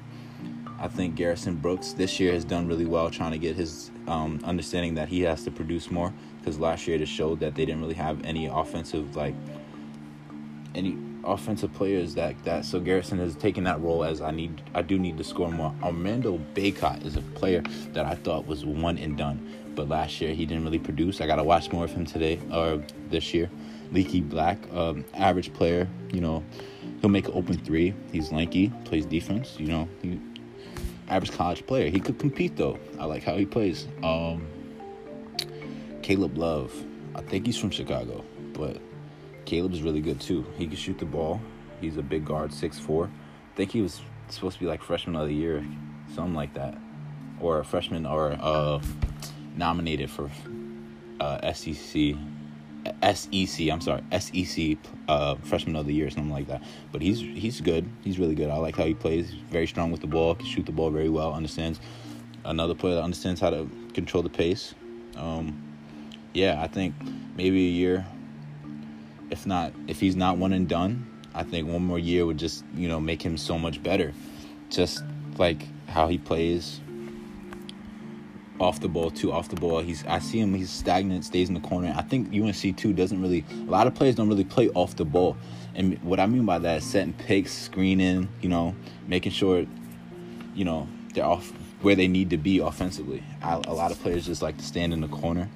[0.80, 4.40] I think Garrison Brooks this year has done really well trying to get his um,
[4.42, 7.82] understanding that he has to produce more because last year it showed that they didn't
[7.82, 9.34] really have any offensive like
[10.74, 14.82] any offensive players that that so Garrison has taken that role as I need I
[14.82, 15.74] do need to score more.
[15.82, 20.34] Armando Bacot is a player that I thought was one and done, but last year
[20.34, 21.20] he didn't really produce.
[21.20, 23.50] I got to watch more of him today or this year.
[23.92, 25.88] Leaky Black, um, average player.
[26.12, 26.44] You know,
[27.00, 27.94] he'll make an open three.
[28.12, 29.58] He's lanky, plays defense.
[29.58, 30.20] You know, he,
[31.08, 31.90] average college player.
[31.90, 32.78] He could compete though.
[32.98, 33.86] I like how he plays.
[34.02, 34.46] Um,
[36.02, 36.72] Caleb Love,
[37.14, 38.76] I think he's from Chicago, but
[39.44, 40.44] Caleb's really good too.
[40.56, 41.40] He can shoot the ball.
[41.80, 43.06] He's a big guard, six four.
[43.06, 45.64] I think he was supposed to be like freshman of the year,
[46.14, 46.76] something like that,
[47.40, 48.80] or a freshman or uh,
[49.56, 50.30] nominated for
[51.20, 52.14] uh, SEC.
[53.02, 54.76] SEC, I'm sorry, SEC
[55.08, 56.62] uh, freshman of the year, something like that.
[56.92, 57.88] But he's he's good.
[58.02, 58.50] He's really good.
[58.50, 59.30] I like how he plays.
[59.50, 60.34] Very strong with the ball.
[60.34, 61.32] Can shoot the ball very well.
[61.32, 61.80] Understands
[62.44, 64.74] another player that understands how to control the pace.
[65.16, 65.62] Um,
[66.34, 66.94] yeah, I think
[67.36, 68.06] maybe a year
[69.34, 72.64] if not if he's not one and done, I think one more year would just
[72.74, 74.14] you know make him so much better.
[74.70, 75.02] Just
[75.36, 76.80] like how he plays
[78.60, 79.80] off the ball too off the ball.
[79.80, 81.92] He's i see him he's stagnant stays in the corner.
[81.96, 85.04] I think unc too doesn't really a lot of players don't really play off the
[85.04, 85.36] ball.
[85.74, 88.76] And what i mean by that is setting picks screening you know
[89.08, 89.66] making sure
[90.54, 93.22] you know they're off where they need to be offensively.
[93.42, 95.50] I, a lot of players just like to stand in the corner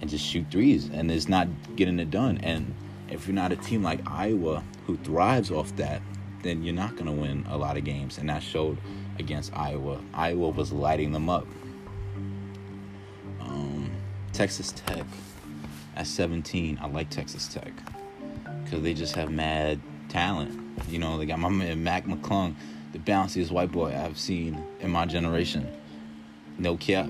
[0.00, 2.38] and just shoot threes and it's not getting it done.
[2.38, 2.74] And
[3.10, 6.02] if you're not a team like Iowa who thrives off that,
[6.42, 8.18] then you're not going to win a lot of games.
[8.18, 8.78] And that showed
[9.18, 10.00] against Iowa.
[10.14, 11.46] Iowa was lighting them up.
[13.40, 13.90] Um,
[14.32, 15.04] Texas Tech
[15.96, 16.78] at 17.
[16.80, 17.72] I like Texas Tech
[18.64, 20.58] because they just have mad talent.
[20.88, 22.54] You know, they got my man Mac McClung,
[22.92, 25.70] the bounciest white boy I've seen in my generation.
[26.58, 27.06] No cap.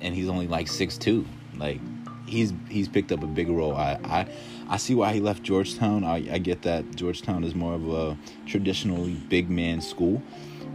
[0.00, 1.24] And he's only like six two.
[1.56, 1.80] Like
[2.26, 3.74] he's he's picked up a big role.
[3.74, 4.26] I I,
[4.68, 6.04] I see why he left Georgetown.
[6.04, 10.22] I, I get that Georgetown is more of a traditionally big man school,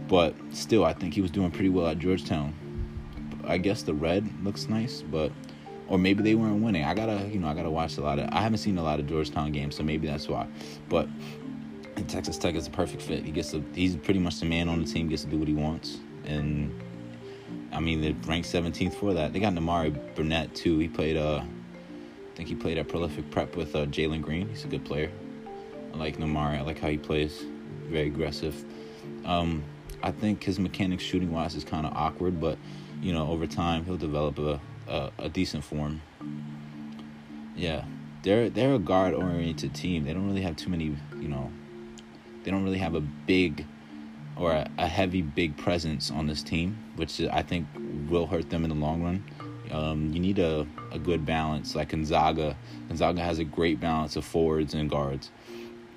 [0.08, 2.54] but still, I think he was doing pretty well at Georgetown.
[3.44, 5.32] I guess the red looks nice, but
[5.88, 6.84] or maybe they weren't winning.
[6.84, 8.28] I gotta you know I gotta watch a lot of.
[8.32, 10.46] I haven't seen a lot of Georgetown games, so maybe that's why.
[10.88, 11.08] But
[12.06, 13.24] Texas Tech is a perfect fit.
[13.24, 15.08] He gets to, he's pretty much the man on the team.
[15.08, 16.72] Gets to do what he wants, and
[17.72, 19.32] I mean, they're ranked 17th for that.
[19.32, 20.78] They got Nimari Burnett too.
[20.78, 21.42] He played, uh,
[22.40, 24.48] think he played at Prolific Prep with uh, Jalen Green.
[24.48, 25.10] He's a good player.
[25.92, 26.56] I like Nembhard.
[26.56, 27.44] I like how he plays.
[27.84, 28.64] Very aggressive.
[29.26, 29.62] Um,
[30.02, 32.56] I think his mechanics shooting wise is kind of awkward, but
[33.02, 36.00] you know over time he'll develop a, a, a decent form.
[37.56, 37.84] Yeah,
[38.22, 40.06] they're they're a guard oriented team.
[40.06, 41.52] They don't really have too many you know.
[42.42, 43.66] They don't really have a big
[44.38, 47.66] or a, a heavy big presence on this team, which I think
[48.08, 49.24] will hurt them in the long run.
[49.72, 52.56] Um, you need a, a good balance like Gonzaga.
[52.88, 55.30] Gonzaga has a great balance of forwards and guards.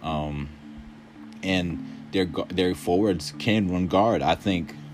[0.01, 0.49] Um,
[1.41, 4.21] and their their forwards can run guard.
[4.21, 4.75] I think.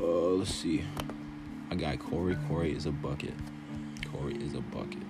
[0.00, 0.84] Uh, let's see.
[1.72, 2.36] I got Corey.
[2.48, 3.34] Corey is a bucket.
[4.12, 5.02] Corey is a bucket.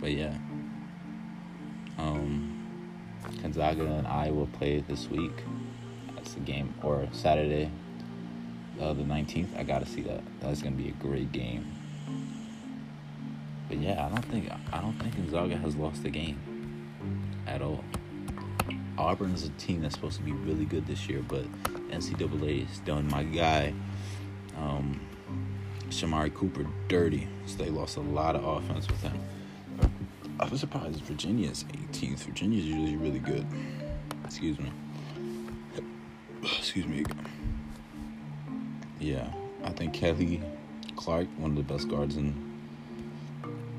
[0.00, 0.34] But yeah.
[1.98, 2.66] Um,
[3.42, 5.32] Gonzaga and Iowa play this week.
[6.28, 7.70] That's the game or Saturday,
[8.78, 9.48] uh, the nineteenth.
[9.56, 10.20] I gotta see that.
[10.42, 11.64] That's gonna be a great game.
[13.66, 16.38] But yeah, I don't think I don't think Gonzaga has lost a game
[17.46, 17.82] at all.
[18.98, 21.44] Auburn is a team that's supposed to be really good this year, but
[21.90, 23.72] NCAA has done my guy,
[24.58, 25.00] um,
[25.88, 27.26] Shamari Cooper, dirty.
[27.46, 29.18] So they lost a lot of offense with him.
[30.38, 32.18] I was surprised Virginia's 18th.
[32.18, 33.46] Virginia's usually really good.
[34.26, 34.70] Excuse me.
[36.78, 37.12] Excuse me.
[39.00, 39.28] Yeah,
[39.64, 40.40] I think Kihei
[40.94, 42.32] Clark, one of the best guards in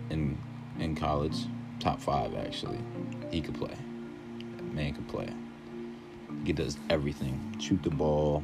[0.09, 0.37] in
[0.79, 1.45] in college,
[1.79, 2.79] top five actually.
[3.31, 3.73] He could play.
[4.73, 5.29] Man could play.
[6.43, 7.55] He does everything.
[7.57, 8.43] Shoot the ball,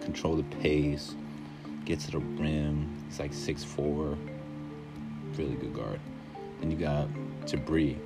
[0.00, 1.16] control the pace,
[1.84, 2.88] get to the rim.
[3.08, 4.16] He's like six four.
[5.36, 5.98] Really good guard.
[6.60, 7.08] Then you got
[7.46, 7.98] Jabri.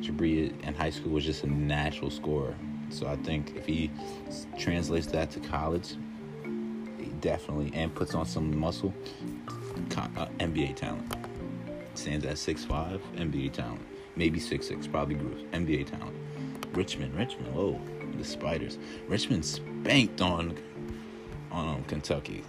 [0.00, 2.54] Jabri in high school was just a natural scorer.
[2.92, 3.90] So I think if he
[4.58, 5.96] translates that to college,
[6.98, 8.92] he definitely and puts on some muscle,
[9.96, 11.14] uh, NBA talent
[11.94, 13.80] stands at 6'5", NBA talent.
[14.16, 16.14] Maybe 6'6", probably Bruce, NBA talent.
[16.74, 17.80] Richmond, Richmond, oh,
[18.16, 18.78] the Spiders.
[19.08, 20.56] Richmond spanked on
[21.50, 22.42] on um, Kentucky.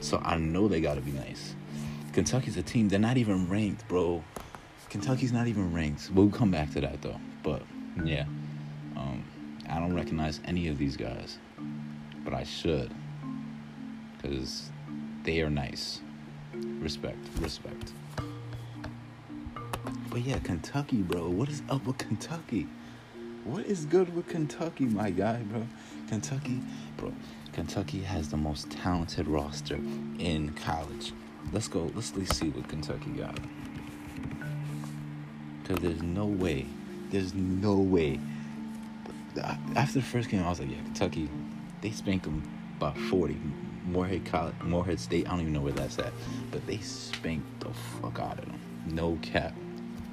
[0.00, 1.54] So I know they got to be nice.
[2.12, 4.22] Kentucky's a team, they're not even ranked, bro.
[4.90, 6.10] Kentucky's not even ranked.
[6.12, 7.20] We'll come back to that, though.
[7.42, 7.62] But,
[8.04, 8.24] yeah.
[9.70, 11.38] I don't recognize any of these guys.
[12.24, 12.92] But I should.
[14.16, 14.70] Because
[15.24, 16.00] they are nice.
[16.54, 17.92] Respect, respect.
[20.10, 21.28] But yeah, Kentucky, bro.
[21.28, 22.66] What is up with Kentucky?
[23.44, 25.66] What is good with Kentucky, my guy, bro?
[26.08, 26.60] Kentucky,
[26.96, 27.12] bro.
[27.52, 29.78] Kentucky has the most talented roster
[30.18, 31.12] in college.
[31.52, 31.90] Let's go.
[31.94, 33.38] Let's at least see what Kentucky got.
[35.62, 36.66] Because there's no way.
[37.10, 38.20] There's no way.
[39.38, 41.28] After the first game, I was like, yeah, Kentucky,
[41.80, 42.42] they spanked them
[42.78, 43.36] by 40.
[43.86, 46.12] Morehead College, Morehead State, I don't even know where that's at.
[46.50, 47.70] But they spanked the
[48.00, 48.60] fuck out of them.
[48.86, 49.54] No cap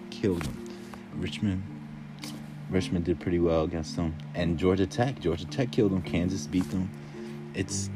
[0.10, 0.66] killed them.
[1.16, 1.64] Richmond,
[2.70, 6.02] Richmond did pretty well against them, and Georgia Tech, Georgia Tech killed them.
[6.02, 6.90] Kansas beat them.
[7.54, 7.90] It's,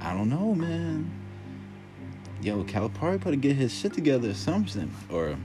[0.00, 1.10] I don't know, man.
[2.42, 5.36] Yo, Calipari better get his shit together or something, or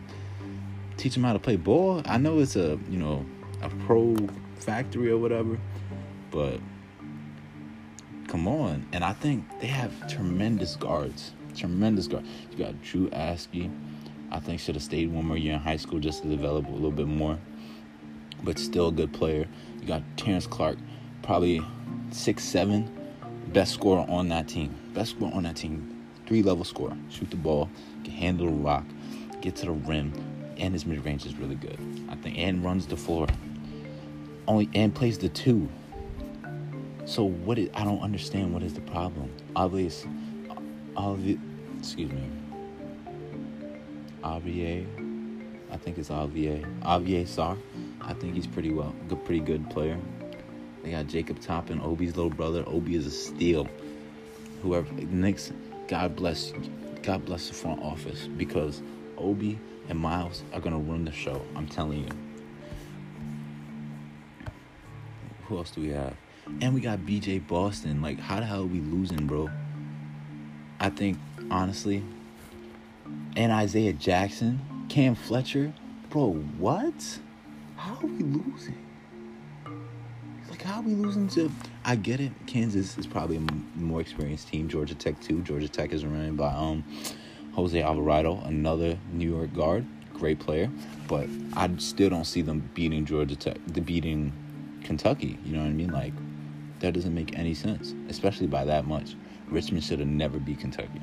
[0.98, 2.02] teach him how to play ball.
[2.06, 3.26] I know it's a you know
[3.62, 4.16] a pro
[4.56, 5.58] factory or whatever,
[6.32, 6.60] but
[8.28, 8.86] come on.
[8.92, 11.34] And I think they have tremendous guards.
[11.56, 12.28] Tremendous guards.
[12.52, 13.72] You got Drew Askew.
[14.32, 16.72] I think should have stayed one more year in high school just to develop a
[16.72, 17.38] little bit more.
[18.44, 19.48] But still a good player.
[19.80, 20.78] You got Terrence Clark,
[21.22, 21.62] probably
[22.12, 22.90] six seven,
[23.54, 24.76] best scorer on that team.
[24.94, 26.06] Best scorer on that team.
[26.28, 26.98] Three level scorer.
[27.10, 27.70] Shoot the ball,
[28.04, 28.84] can handle the rock,
[29.42, 30.12] get to the rim,
[30.58, 31.78] and his mid range is really good.
[32.10, 33.28] I think and runs the floor.
[34.48, 35.70] Only and plays the two.
[37.06, 39.32] So what is, I don't understand what is the problem.
[39.56, 40.10] Obviously,
[40.96, 41.40] obvious,
[41.80, 42.30] excuse me.
[44.24, 44.86] Avier.
[45.72, 46.64] I think it's Avier.
[46.82, 47.58] Avier Sarr.
[48.02, 50.00] I think he's pretty well, good, pretty good player.
[50.84, 52.64] They got Jacob Toppin, Obi's little brother.
[52.68, 53.68] Obi is a steal.
[54.62, 55.52] Whoever Knicks,
[55.88, 56.54] God bless,
[57.04, 58.82] God bless the front office because
[59.18, 61.42] Obi and Miles are gonna run the show.
[61.56, 62.10] I'm telling you.
[65.48, 66.16] Who else do we have?
[66.62, 68.02] And we got BJ Boston.
[68.02, 69.50] Like, how the hell are we losing, bro?
[70.80, 71.18] I think
[71.52, 72.04] honestly,
[73.36, 75.74] and Isaiah Jackson, Cam Fletcher.
[76.10, 77.20] Bro, what?
[77.76, 78.78] How are we losing?
[80.50, 81.52] Like, how are we losing to.
[81.84, 82.32] I get it.
[82.48, 84.70] Kansas is probably a more experienced team.
[84.70, 85.42] Georgia Tech, too.
[85.42, 86.84] Georgia Tech is running by um,
[87.56, 89.86] Jose Alvarado, another New York guard.
[90.14, 90.70] Great player.
[91.08, 94.32] But I still don't see them beating Georgia Tech, beating
[94.84, 95.38] Kentucky.
[95.44, 95.92] You know what I mean?
[95.92, 96.14] Like,
[96.80, 99.16] that doesn't make any sense, especially by that much.
[99.48, 101.02] Richmond should have never beat Kentucky.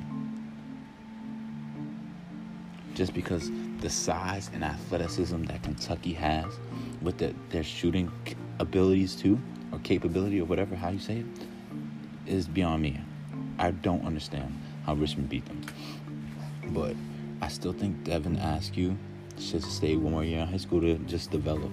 [2.93, 6.45] just because the size and athleticism that Kentucky has,
[7.01, 8.11] with the, their shooting
[8.59, 9.39] abilities too,
[9.71, 11.25] or capability, or whatever how you say it,
[12.25, 12.99] is beyond me.
[13.59, 15.61] I don't understand how Richmond beat them.
[16.73, 16.95] But
[17.41, 18.97] I still think Devin Askew
[19.39, 21.71] should stay one more year in high school to just develop.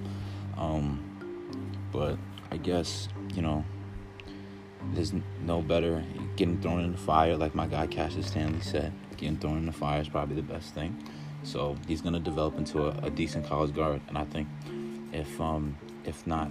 [0.57, 1.05] Um,
[1.93, 2.19] but
[2.51, 3.65] I guess, you know,
[4.95, 5.13] there's
[5.45, 6.05] no better
[6.37, 8.93] getting thrown in the fire, like my guy Cassius Stanley said.
[9.17, 10.97] Getting thrown in the fire is probably the best thing.
[11.43, 14.49] So he's gonna develop into a, a decent college guard, and I think
[15.13, 16.51] if um if not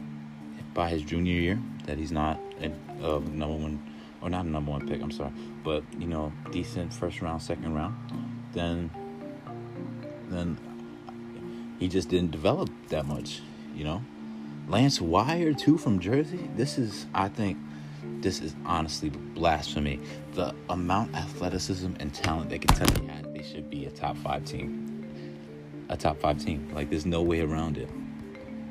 [0.58, 2.68] if by his junior year that he's not a
[3.04, 5.32] uh, number one or not a number one pick, I'm sorry,
[5.64, 7.96] but you know decent first round, second round,
[8.54, 8.90] then
[10.30, 10.58] then
[11.80, 13.42] he just didn't develop that much,
[13.76, 14.04] you know.
[14.68, 16.50] Lance Ware too from Jersey.
[16.56, 17.58] This is I think
[18.22, 20.00] this is honestly blasphemy.
[20.34, 24.46] The amount of athleticism and talent that Kentucky had, they should be a top five
[24.46, 24.86] team.
[25.90, 26.70] A top five team.
[26.74, 27.90] Like there's no way around it.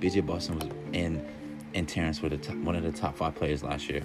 [0.01, 1.27] BJ Boston was in
[1.75, 4.03] and Terrence were the top, one of the top five players last year.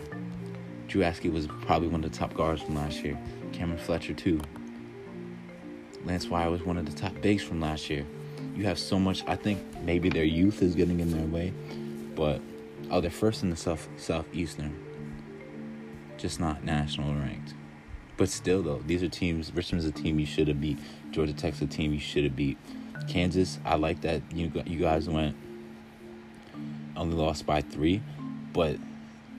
[0.88, 3.18] Drew Askew was probably one of the top guards from last year.
[3.52, 4.40] Cameron Fletcher too.
[6.06, 8.06] Lance Ware was one of the top bigs from last year.
[8.56, 9.24] You have so much.
[9.28, 11.54] I think maybe their youth is getting in their way,
[12.16, 12.42] but
[12.92, 14.78] oh, they're first in the south southeastern
[16.24, 17.54] just not national ranked.
[18.16, 19.54] But still, though, these are teams.
[19.54, 20.80] Richmond's a team you should have beat.
[21.12, 22.58] Georgia Tech's a team you should have beat.
[23.10, 25.36] Kansas, I like that you you guys went
[26.96, 28.02] only lost by three,
[28.54, 28.78] but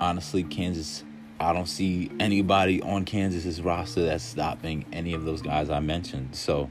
[0.00, 1.05] honestly, Kansas,
[1.40, 6.37] I don't see anybody on Kansas's roster that's stopping any of those guys I mentioned.
[6.37, 6.70] So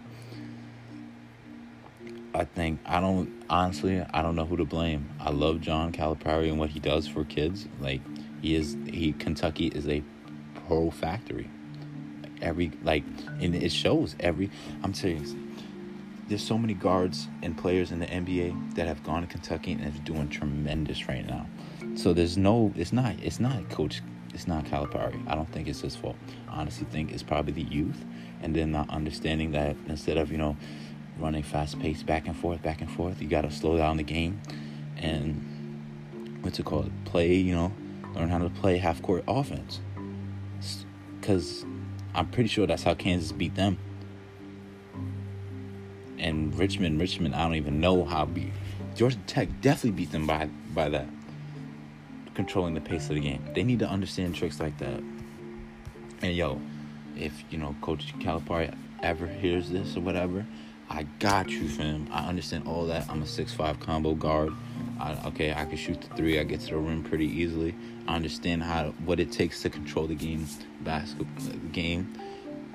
[2.34, 5.10] I think I don't honestly I don't know who to blame.
[5.20, 7.68] I love John Calipari and what he does for kids.
[7.80, 8.02] Like
[8.42, 10.02] he is he Kentucky is a
[10.68, 11.50] pro factory.
[12.42, 13.04] Every like
[13.40, 14.50] and it shows every
[14.82, 15.36] I'm serious.
[16.30, 19.84] There's so many guards and players in the NBA that have gone to Kentucky and
[19.84, 21.48] is doing tremendous right now.
[21.96, 24.02] So there's no it's not it's not coach
[24.34, 25.22] it's not Calipari.
[25.28, 26.16] I don't think it's his fault.
[26.50, 28.04] I honestly think it's probably the youth
[28.42, 30.58] and then not understanding that instead of, you know,
[31.20, 34.42] running fast paced back and forth, back and forth, you gotta slow down the game
[34.98, 36.92] and what's it called?
[37.06, 37.72] Play, you know,
[38.16, 39.80] learn how to play half court offense.
[41.20, 41.66] Because
[42.14, 43.78] I'm pretty sure that's how Kansas beat them.
[46.18, 48.54] And Richmond, Richmond, I don't even know how beat.
[48.96, 51.08] Georgia Tech definitely beat them by by that.
[52.34, 53.48] Controlling the pace of the game.
[53.54, 55.02] They need to understand tricks like that.
[56.24, 56.60] And yo,
[57.16, 60.44] if you know Coach Calipari ever hears this or whatever,
[60.90, 62.08] I got you, fam.
[62.12, 63.08] I understand all that.
[63.08, 64.52] I'm a six-five combo guard.
[65.00, 66.40] I, okay, I can shoot the three.
[66.40, 67.76] I get to the rim pretty easily.
[68.08, 70.48] I understand how what it takes to control the game,
[70.82, 71.28] basketball
[71.72, 72.18] game,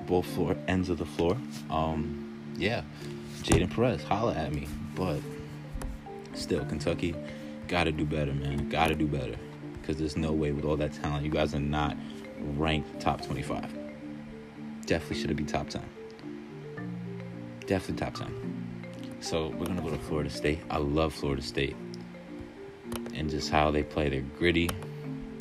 [0.06, 1.36] both floor ends of the floor.
[1.68, 2.82] Um, yeah,
[3.42, 4.68] Jaden Perez, holla at me.
[4.94, 5.18] But
[6.34, 7.16] still, Kentucky
[7.66, 8.68] got to do better, man.
[8.68, 9.34] Got to do better
[9.88, 11.96] because there's no way with all that talent, you guys are not
[12.38, 13.66] ranked top 25.
[14.85, 15.83] Definitely should have been top 10
[17.68, 19.16] definitely top 10.
[19.20, 20.61] So we're going to go to Florida State.
[20.70, 21.77] I love Florida State
[23.14, 24.09] and just how they play.
[24.09, 24.70] They're gritty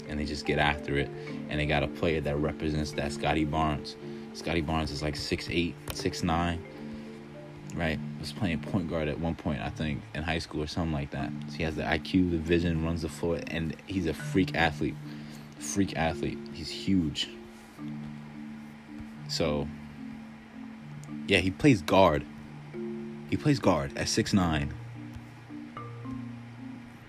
[0.08, 1.10] and they just get after it.
[1.50, 3.96] And they got a player that represents that, Scottie Barnes.
[4.34, 6.60] Scottie Barnes is like 6'8, 6'9,
[7.78, 8.00] right?
[8.20, 11.12] Was playing point guard at one point, I think, in high school or something like
[11.12, 11.32] that.
[11.50, 14.96] So he has the IQ, the vision, runs the floor, and he's a freak athlete.
[15.60, 16.38] Freak athlete.
[16.54, 17.30] He's huge.
[19.30, 19.68] So
[21.28, 22.26] yeah, he plays guard.
[23.30, 24.74] He plays guard at six nine.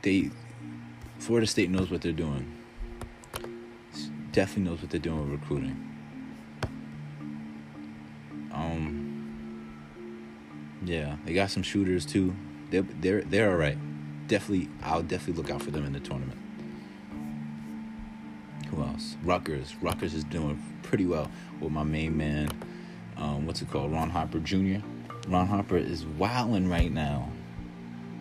[0.02, 0.31] They
[1.18, 2.54] Florida State knows what they're doing.
[4.33, 5.97] Definitely knows what they're doing with recruiting.
[10.88, 12.35] Yeah, they got some shooters too.
[12.70, 13.79] They're they're they're alright.
[14.27, 16.38] Definitely I'll definitely look out for them in the tournament.
[18.70, 19.16] Who else?
[19.22, 19.74] Rutgers.
[19.81, 22.48] Rutgers is doing pretty well with my main man
[23.18, 23.92] um, what's it called?
[23.92, 24.78] Ron Harper Jr.
[25.26, 27.28] Ron Harper is wilding right now.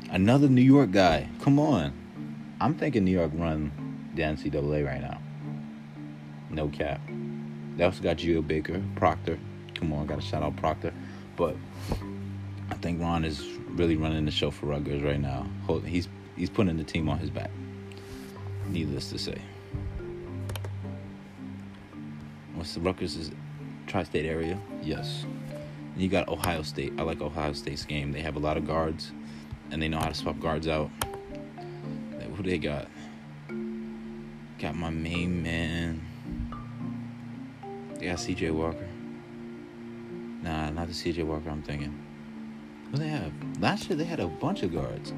[0.09, 1.29] Another New York guy.
[1.41, 1.93] Come on.
[2.59, 3.71] I'm thinking New York run
[4.15, 5.19] the NCAA right now.
[6.49, 6.99] No cap.
[7.75, 9.37] They also got Geo Baker, Proctor.
[9.75, 10.93] Come on, gotta shout out Proctor.
[11.35, 11.55] But
[12.69, 15.47] I think Ron is really running the show for Rutgers right now.
[15.85, 17.51] He's he's putting the team on his back.
[18.67, 19.41] Needless to say.
[22.55, 23.31] What's the Rutgers is
[23.85, 25.25] tri-state area, yes.
[25.93, 26.93] And you got Ohio State.
[26.97, 28.11] I like Ohio State's game.
[28.11, 29.11] They have a lot of guards,
[29.71, 30.89] and they know how to swap guards out.
[32.35, 32.87] Who they got?
[34.59, 36.01] Got my main man.
[37.95, 38.51] They got C.J.
[38.51, 38.87] Walker.
[40.43, 41.23] Nah, not the C.J.
[41.23, 41.97] Walker I'm thinking.
[42.91, 43.31] Who they have?
[43.59, 45.13] Last year they had a bunch of guards.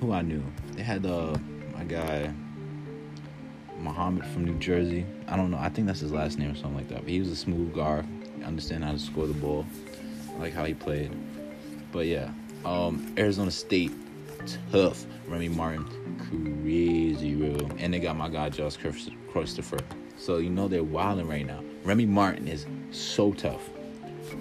[0.00, 0.42] Who I knew.
[0.72, 1.36] They had uh
[1.74, 2.32] my guy
[3.78, 5.06] Muhammad from New Jersey.
[5.28, 5.58] I don't know.
[5.58, 7.02] I think that's his last name or something like that.
[7.02, 8.06] But he was a smooth guard.
[8.44, 9.66] Understand how to score the ball.
[10.36, 11.12] I like how he played.
[11.92, 12.30] But yeah,
[12.64, 13.92] um, Arizona State,
[14.70, 15.06] tough.
[15.26, 15.86] Remy Martin,
[16.62, 17.70] crazy real.
[17.78, 19.78] And they got my guy Josh Christopher.
[20.16, 21.62] So you know they're wilding right now.
[21.84, 23.70] Remy Martin is so tough,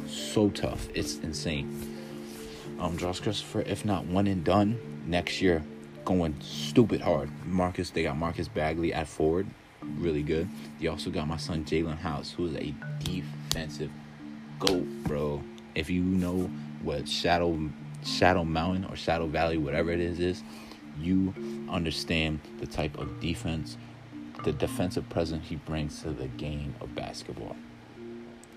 [0.07, 0.87] so tough.
[0.93, 1.95] It's insane.
[2.79, 5.63] Um, Josh Christopher, if not one and done next year,
[6.05, 7.29] going stupid hard.
[7.45, 9.47] Marcus, they got Marcus Bagley at forward,
[9.97, 10.47] really good.
[10.79, 13.91] They also got my son Jaelen House, who is a defensive
[14.59, 15.43] goat, bro.
[15.75, 16.49] If you know
[16.83, 17.69] what Shadow
[18.03, 20.43] Shadow Mountain or Shadow Valley, whatever it is, is
[20.99, 21.33] you
[21.69, 23.77] understand the type of defense,
[24.45, 27.55] the defensive presence he brings to the game of basketball.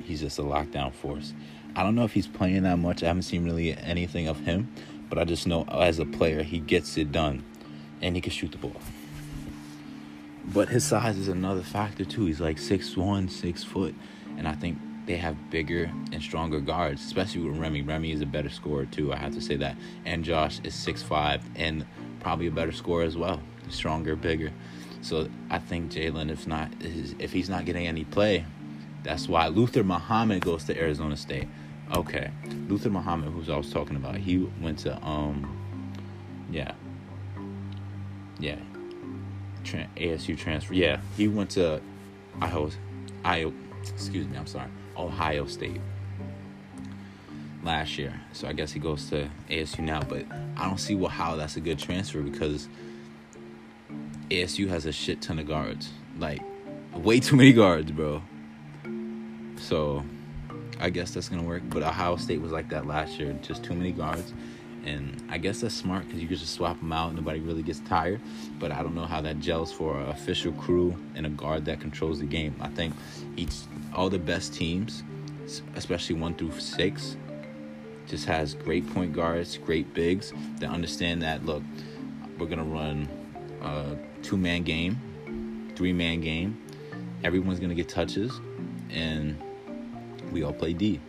[0.05, 1.33] He's just a lockdown force.
[1.75, 3.03] I don't know if he's playing that much.
[3.03, 4.73] I haven't seen really anything of him,
[5.09, 7.45] but I just know as a player, he gets it done
[8.03, 8.77] and he can shoot the ball.
[10.45, 12.27] But his size is another factor too.
[12.27, 13.95] He's like six one, six foot,
[14.37, 17.83] and I think they have bigger and stronger guards, especially with Remy.
[17.83, 19.13] Remy is a better scorer too.
[19.13, 19.77] I have to say that.
[20.05, 21.87] And Josh is six five and
[22.21, 24.53] probably a better scorer as well, stronger, bigger.
[25.01, 28.45] So I think Jaelen, if not, if he's not getting any play,
[29.03, 31.49] that's why Luther Muhammad goes to Arizona State.
[31.95, 32.31] Okay,
[32.69, 35.59] Luther Muhammad, who's I was talking about, he went to um,
[36.51, 36.73] yeah,
[38.39, 38.59] yeah,
[39.65, 40.75] Tra- ASU transfer.
[40.75, 41.81] Yeah, he went to
[42.41, 42.71] Iowa,
[43.25, 43.53] Iowa.
[43.83, 45.81] Excuse me, I'm sorry, Ohio State
[47.65, 48.21] last year.
[48.33, 50.03] So I guess he goes to ASU now.
[50.03, 50.25] But
[50.57, 52.69] I don't see what how that's a good transfer because
[54.31, 56.43] ASU has a shit ton of guards, like
[56.95, 58.23] way too many guards, bro.
[59.63, 60.05] So
[60.81, 61.63] I guess that's gonna work.
[61.69, 64.35] But Ohio State was like that last year, just too many guards.
[64.85, 67.15] And I guess that's smart because you can just swap them out.
[67.15, 68.21] Nobody really gets tired.
[68.59, 71.81] But I don't know how that gels for an official crew and a guard that
[71.81, 72.57] controls the game.
[72.61, 72.95] I think
[73.37, 73.55] each
[73.95, 75.05] all the best teams,
[75.77, 77.17] especially one through six,
[78.09, 81.47] just has great point guards, great bigs that understand that.
[81.47, 81.63] Look,
[82.37, 83.09] we're gonna run
[83.63, 86.59] a two man game, three man game.
[87.23, 88.41] Everyone's gonna get touches,
[88.91, 89.41] and
[90.33, 91.01] we all play D.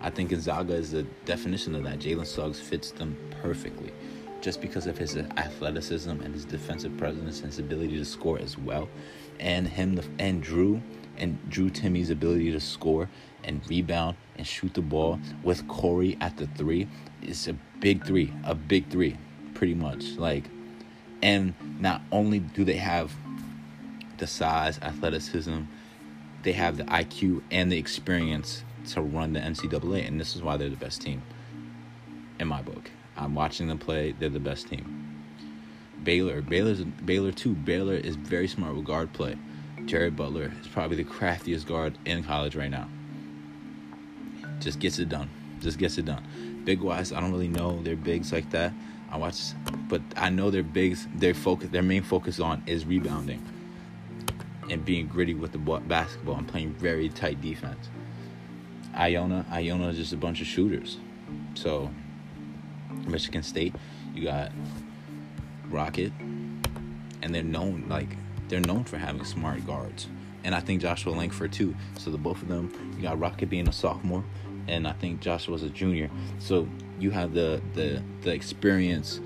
[0.00, 1.98] I think Gonzaga is the definition of that.
[1.98, 3.92] Jalen Suggs fits them perfectly
[4.40, 8.56] just because of his athleticism and his defensive presence and his ability to score as
[8.56, 8.88] well.
[9.40, 10.80] And him and Drew
[11.16, 13.08] and Drew Timme's ability to score
[13.44, 16.88] and rebound and shoot the ball with Corey at the three
[17.22, 19.16] is a big three, a big three,
[19.54, 20.12] pretty much.
[20.12, 20.44] Like,
[21.22, 23.12] and not only do they have
[24.18, 25.62] the size, athleticism,
[26.42, 30.56] they have the IQ and the experience to run the NCAA, and this is why
[30.56, 31.22] they're the best team
[32.38, 32.90] in my book.
[33.16, 35.24] I'm watching them play; they're the best team.
[36.02, 37.54] Baylor, Baylor's Baylor too.
[37.54, 39.36] Baylor is very smart with guard play.
[39.84, 42.88] Jared Butler is probably the craftiest guard in college right now.
[44.60, 45.30] Just gets it done.
[45.60, 46.62] Just gets it done.
[46.64, 48.72] Big wise, I don't really know their bigs like that.
[49.10, 49.40] I watch,
[49.88, 51.08] but I know their bigs.
[51.16, 53.42] Their focus, their main focus on is rebounding
[54.70, 57.88] and being gritty with the basketball and playing very tight defense.
[58.94, 60.98] Iona, Iona is just a bunch of shooters.
[61.54, 61.90] So,
[63.06, 63.74] Michigan State,
[64.14, 64.52] you got
[65.70, 68.08] Rocket, and they're known like
[68.48, 70.08] they're known for having smart guards.
[70.44, 71.74] And I think Joshua Langford too.
[71.98, 74.24] So the both of them, you got Rocket being a sophomore,
[74.66, 76.10] and I think Joshua's a junior.
[76.38, 79.20] So you have the the the experience,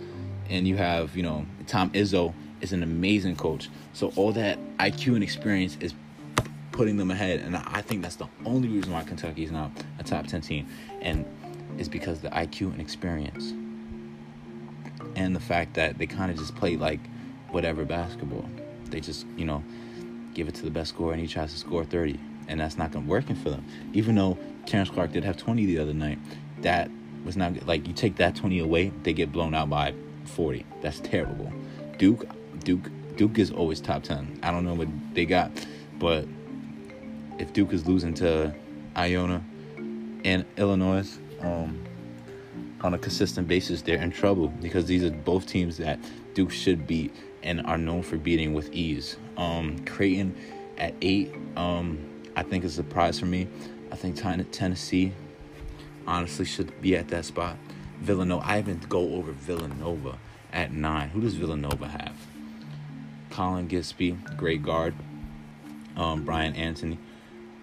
[0.51, 3.68] and you have you know Tom Izzo is an amazing coach.
[3.92, 5.92] So all that IQ and experience is
[6.70, 7.40] putting them ahead.
[7.40, 10.66] And I think that's the only reason why Kentucky is not a top 10 team.
[11.02, 11.26] And
[11.78, 13.52] is because the IQ and experience.
[15.16, 17.00] And the fact that they kind of just play like
[17.50, 18.48] whatever basketball.
[18.86, 19.62] They just, you know,
[20.34, 22.18] give it to the best scorer and he tries to score 30.
[22.48, 23.64] And that's not going to working for them.
[23.92, 26.18] Even though Terrence Clarke did have 20 the other night,
[26.60, 26.90] that
[27.24, 27.66] was not.
[27.66, 29.94] Like, you take that 20 away, they get blown out by
[30.24, 30.64] 40.
[30.80, 31.52] That's terrible.
[31.98, 32.26] Duke,
[32.62, 34.40] Duke, Duke is always top 10.
[34.42, 35.50] I don't know what they got,
[35.98, 36.26] but
[37.38, 38.54] if Duke is losing to
[38.96, 39.42] Iona
[40.24, 41.82] and Illinois um,
[42.80, 45.98] on a consistent basis, they're in trouble because these are both teams that
[46.34, 49.16] Duke should beat and are known for beating with ease.
[49.36, 50.34] Um, Creighton
[50.78, 51.98] at eight, um,
[52.36, 53.48] I think is a surprise for me.
[53.90, 54.16] I think
[54.52, 55.12] Tennessee
[56.06, 57.56] honestly should be at that spot.
[58.00, 60.18] Villanova, I even go over Villanova
[60.52, 61.08] at nine.
[61.10, 62.16] Who does Villanova have?
[63.32, 64.94] Collin Gillespie, great guard.
[65.96, 66.98] Um, Brian Anthony,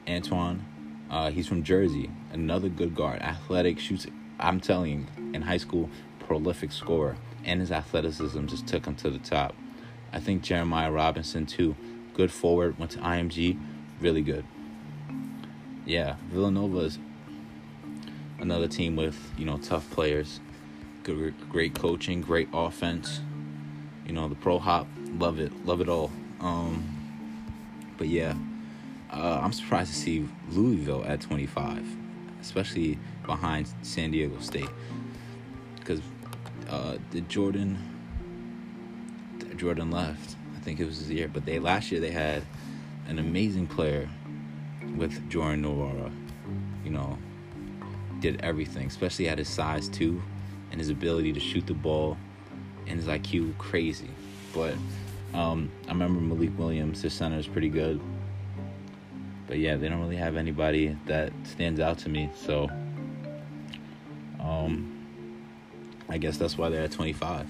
[0.07, 0.65] Antoine.
[1.09, 2.09] Uh, he's from Jersey.
[2.34, 4.07] Another good guard, athletic, shoots.
[4.39, 5.89] I'm telling you, in high school,
[6.20, 7.15] prolific scorer,
[7.45, 9.55] and his athleticism just took him to the top.
[10.11, 11.76] I think Jeremiah Robinson too,
[12.13, 13.59] good forward, went to IMG,
[13.99, 14.45] really good.
[15.86, 16.99] Yeah, Villanova is
[18.39, 20.39] another team with you know tough players,
[21.03, 23.22] good, great coaching, great offense.
[24.05, 24.88] You know the pro hop,
[25.18, 26.12] love it, love it all.
[26.39, 26.84] Um,
[27.97, 28.36] but yeah,
[29.12, 31.86] uh, I'm surprised to see Louisville at 25,
[32.41, 34.70] especially behind San Diego State,
[35.76, 36.01] because
[36.70, 37.78] uh, the Jordan
[39.60, 40.38] Jordan left.
[40.55, 42.43] I think it was his year, but they last year they had
[43.07, 44.10] an amazing player
[44.95, 46.12] with Jordan Nwora.
[46.86, 47.18] You know,
[48.22, 50.22] did everything, especially at his size too,
[50.72, 52.18] and his ability to shoot the ball,
[52.88, 54.10] and his IQ crazy.
[54.54, 54.76] But
[55.34, 58.00] um, I remember Malik Williams, their center is pretty good.
[59.47, 62.30] But yeah, they don't really have anybody that stands out to me.
[62.36, 62.70] So
[64.39, 65.06] um,
[66.08, 67.47] I guess that's why they're at 25.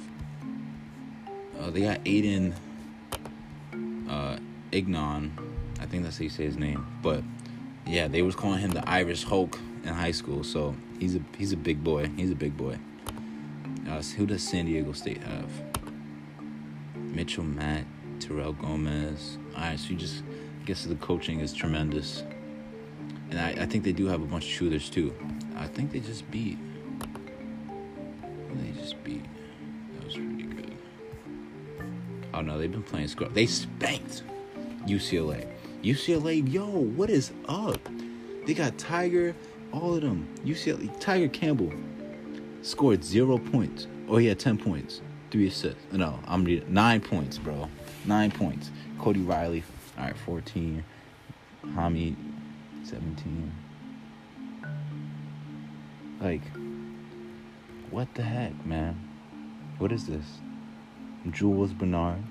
[1.60, 2.54] Uh, they got Aiden
[4.10, 4.38] uh,
[4.72, 5.32] Ignon.
[5.80, 6.86] I think that's how you say his name.
[7.02, 7.24] But
[7.86, 10.44] yeah, they was calling him the Irish Hulk in high school.
[10.44, 12.10] So he's a he's a big boy.
[12.16, 12.78] He's a big boy.
[13.90, 15.69] Uh, who does San Diego State have?
[17.20, 17.84] Mitchell Matt,
[18.22, 19.38] Terrell Gomez.
[19.54, 20.24] All right, so you just
[20.62, 22.24] I guess the coaching is tremendous.
[23.30, 25.14] And I, I think they do have a bunch of shooters too.
[25.58, 26.58] I think they just beat.
[28.54, 29.26] They just beat.
[29.96, 30.78] That was pretty good.
[32.34, 33.34] Oh no, they've been playing scrub.
[33.34, 34.24] They spanked
[34.88, 35.46] UCLA.
[35.84, 37.82] UCLA, yo, what is up?
[38.46, 39.36] They got Tyger,
[39.74, 40.26] all of them.
[40.46, 41.74] UCLA, Tyger Campbell
[42.62, 43.88] scored zero points.
[44.08, 45.02] Oh, had 10 points,
[45.32, 45.82] three assists.
[45.92, 47.70] No, I'm reading nine points, bro.
[48.06, 48.72] Nine points.
[49.00, 49.64] Cody Riley,
[49.98, 50.84] all right, 14.
[51.76, 52.16] Hamid,
[52.84, 53.52] 17.
[56.22, 56.42] Like,
[57.92, 59.08] what the heck, man?
[59.78, 60.26] What is this?
[61.32, 62.24] Jules Bernard.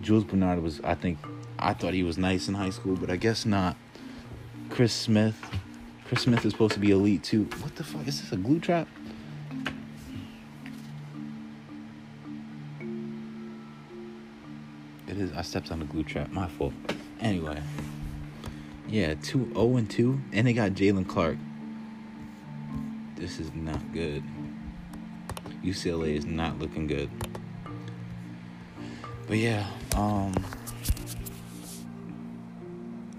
[0.00, 1.18] Jules Bernard was, I think,
[1.58, 3.76] I thought he was nice in high school, but I guess not.
[4.70, 5.36] Chris Smith.
[6.06, 7.44] Chris Smith is supposed to be elite too.
[7.60, 8.06] What the fuck?
[8.06, 8.88] Is this a glue trap?
[15.30, 15.36] Is.
[15.36, 16.30] I stepped on the glue trap.
[16.30, 16.72] My fault.
[17.20, 17.60] Anyway.
[18.88, 20.20] Yeah, 2 0 and 2.
[20.32, 21.36] And they got Jaylen Clark.
[23.16, 24.22] This is not good.
[25.62, 27.10] UCLA is not looking good.
[29.26, 29.66] But yeah,
[29.96, 30.34] um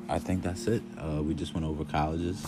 [0.09, 0.84] I think that's it.
[0.97, 2.45] Uh, we just went over colleges.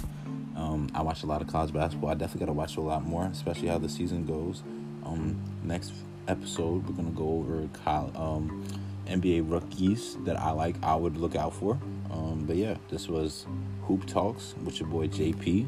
[0.54, 2.10] Um, I watched a lot of college basketball.
[2.10, 4.64] I definitely got to watch a lot more, especially how the season goes.
[5.06, 5.94] Um, next
[6.28, 8.66] episode, we're gonna go over college, um,
[9.08, 10.76] NBA rookies that I like.
[10.84, 11.80] I would look out for.
[12.12, 13.46] Um, but yeah, this was
[13.84, 15.68] Hoop Talks with your boy JP.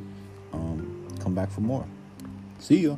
[0.53, 1.85] Um, come back for more.
[2.59, 2.95] See ya.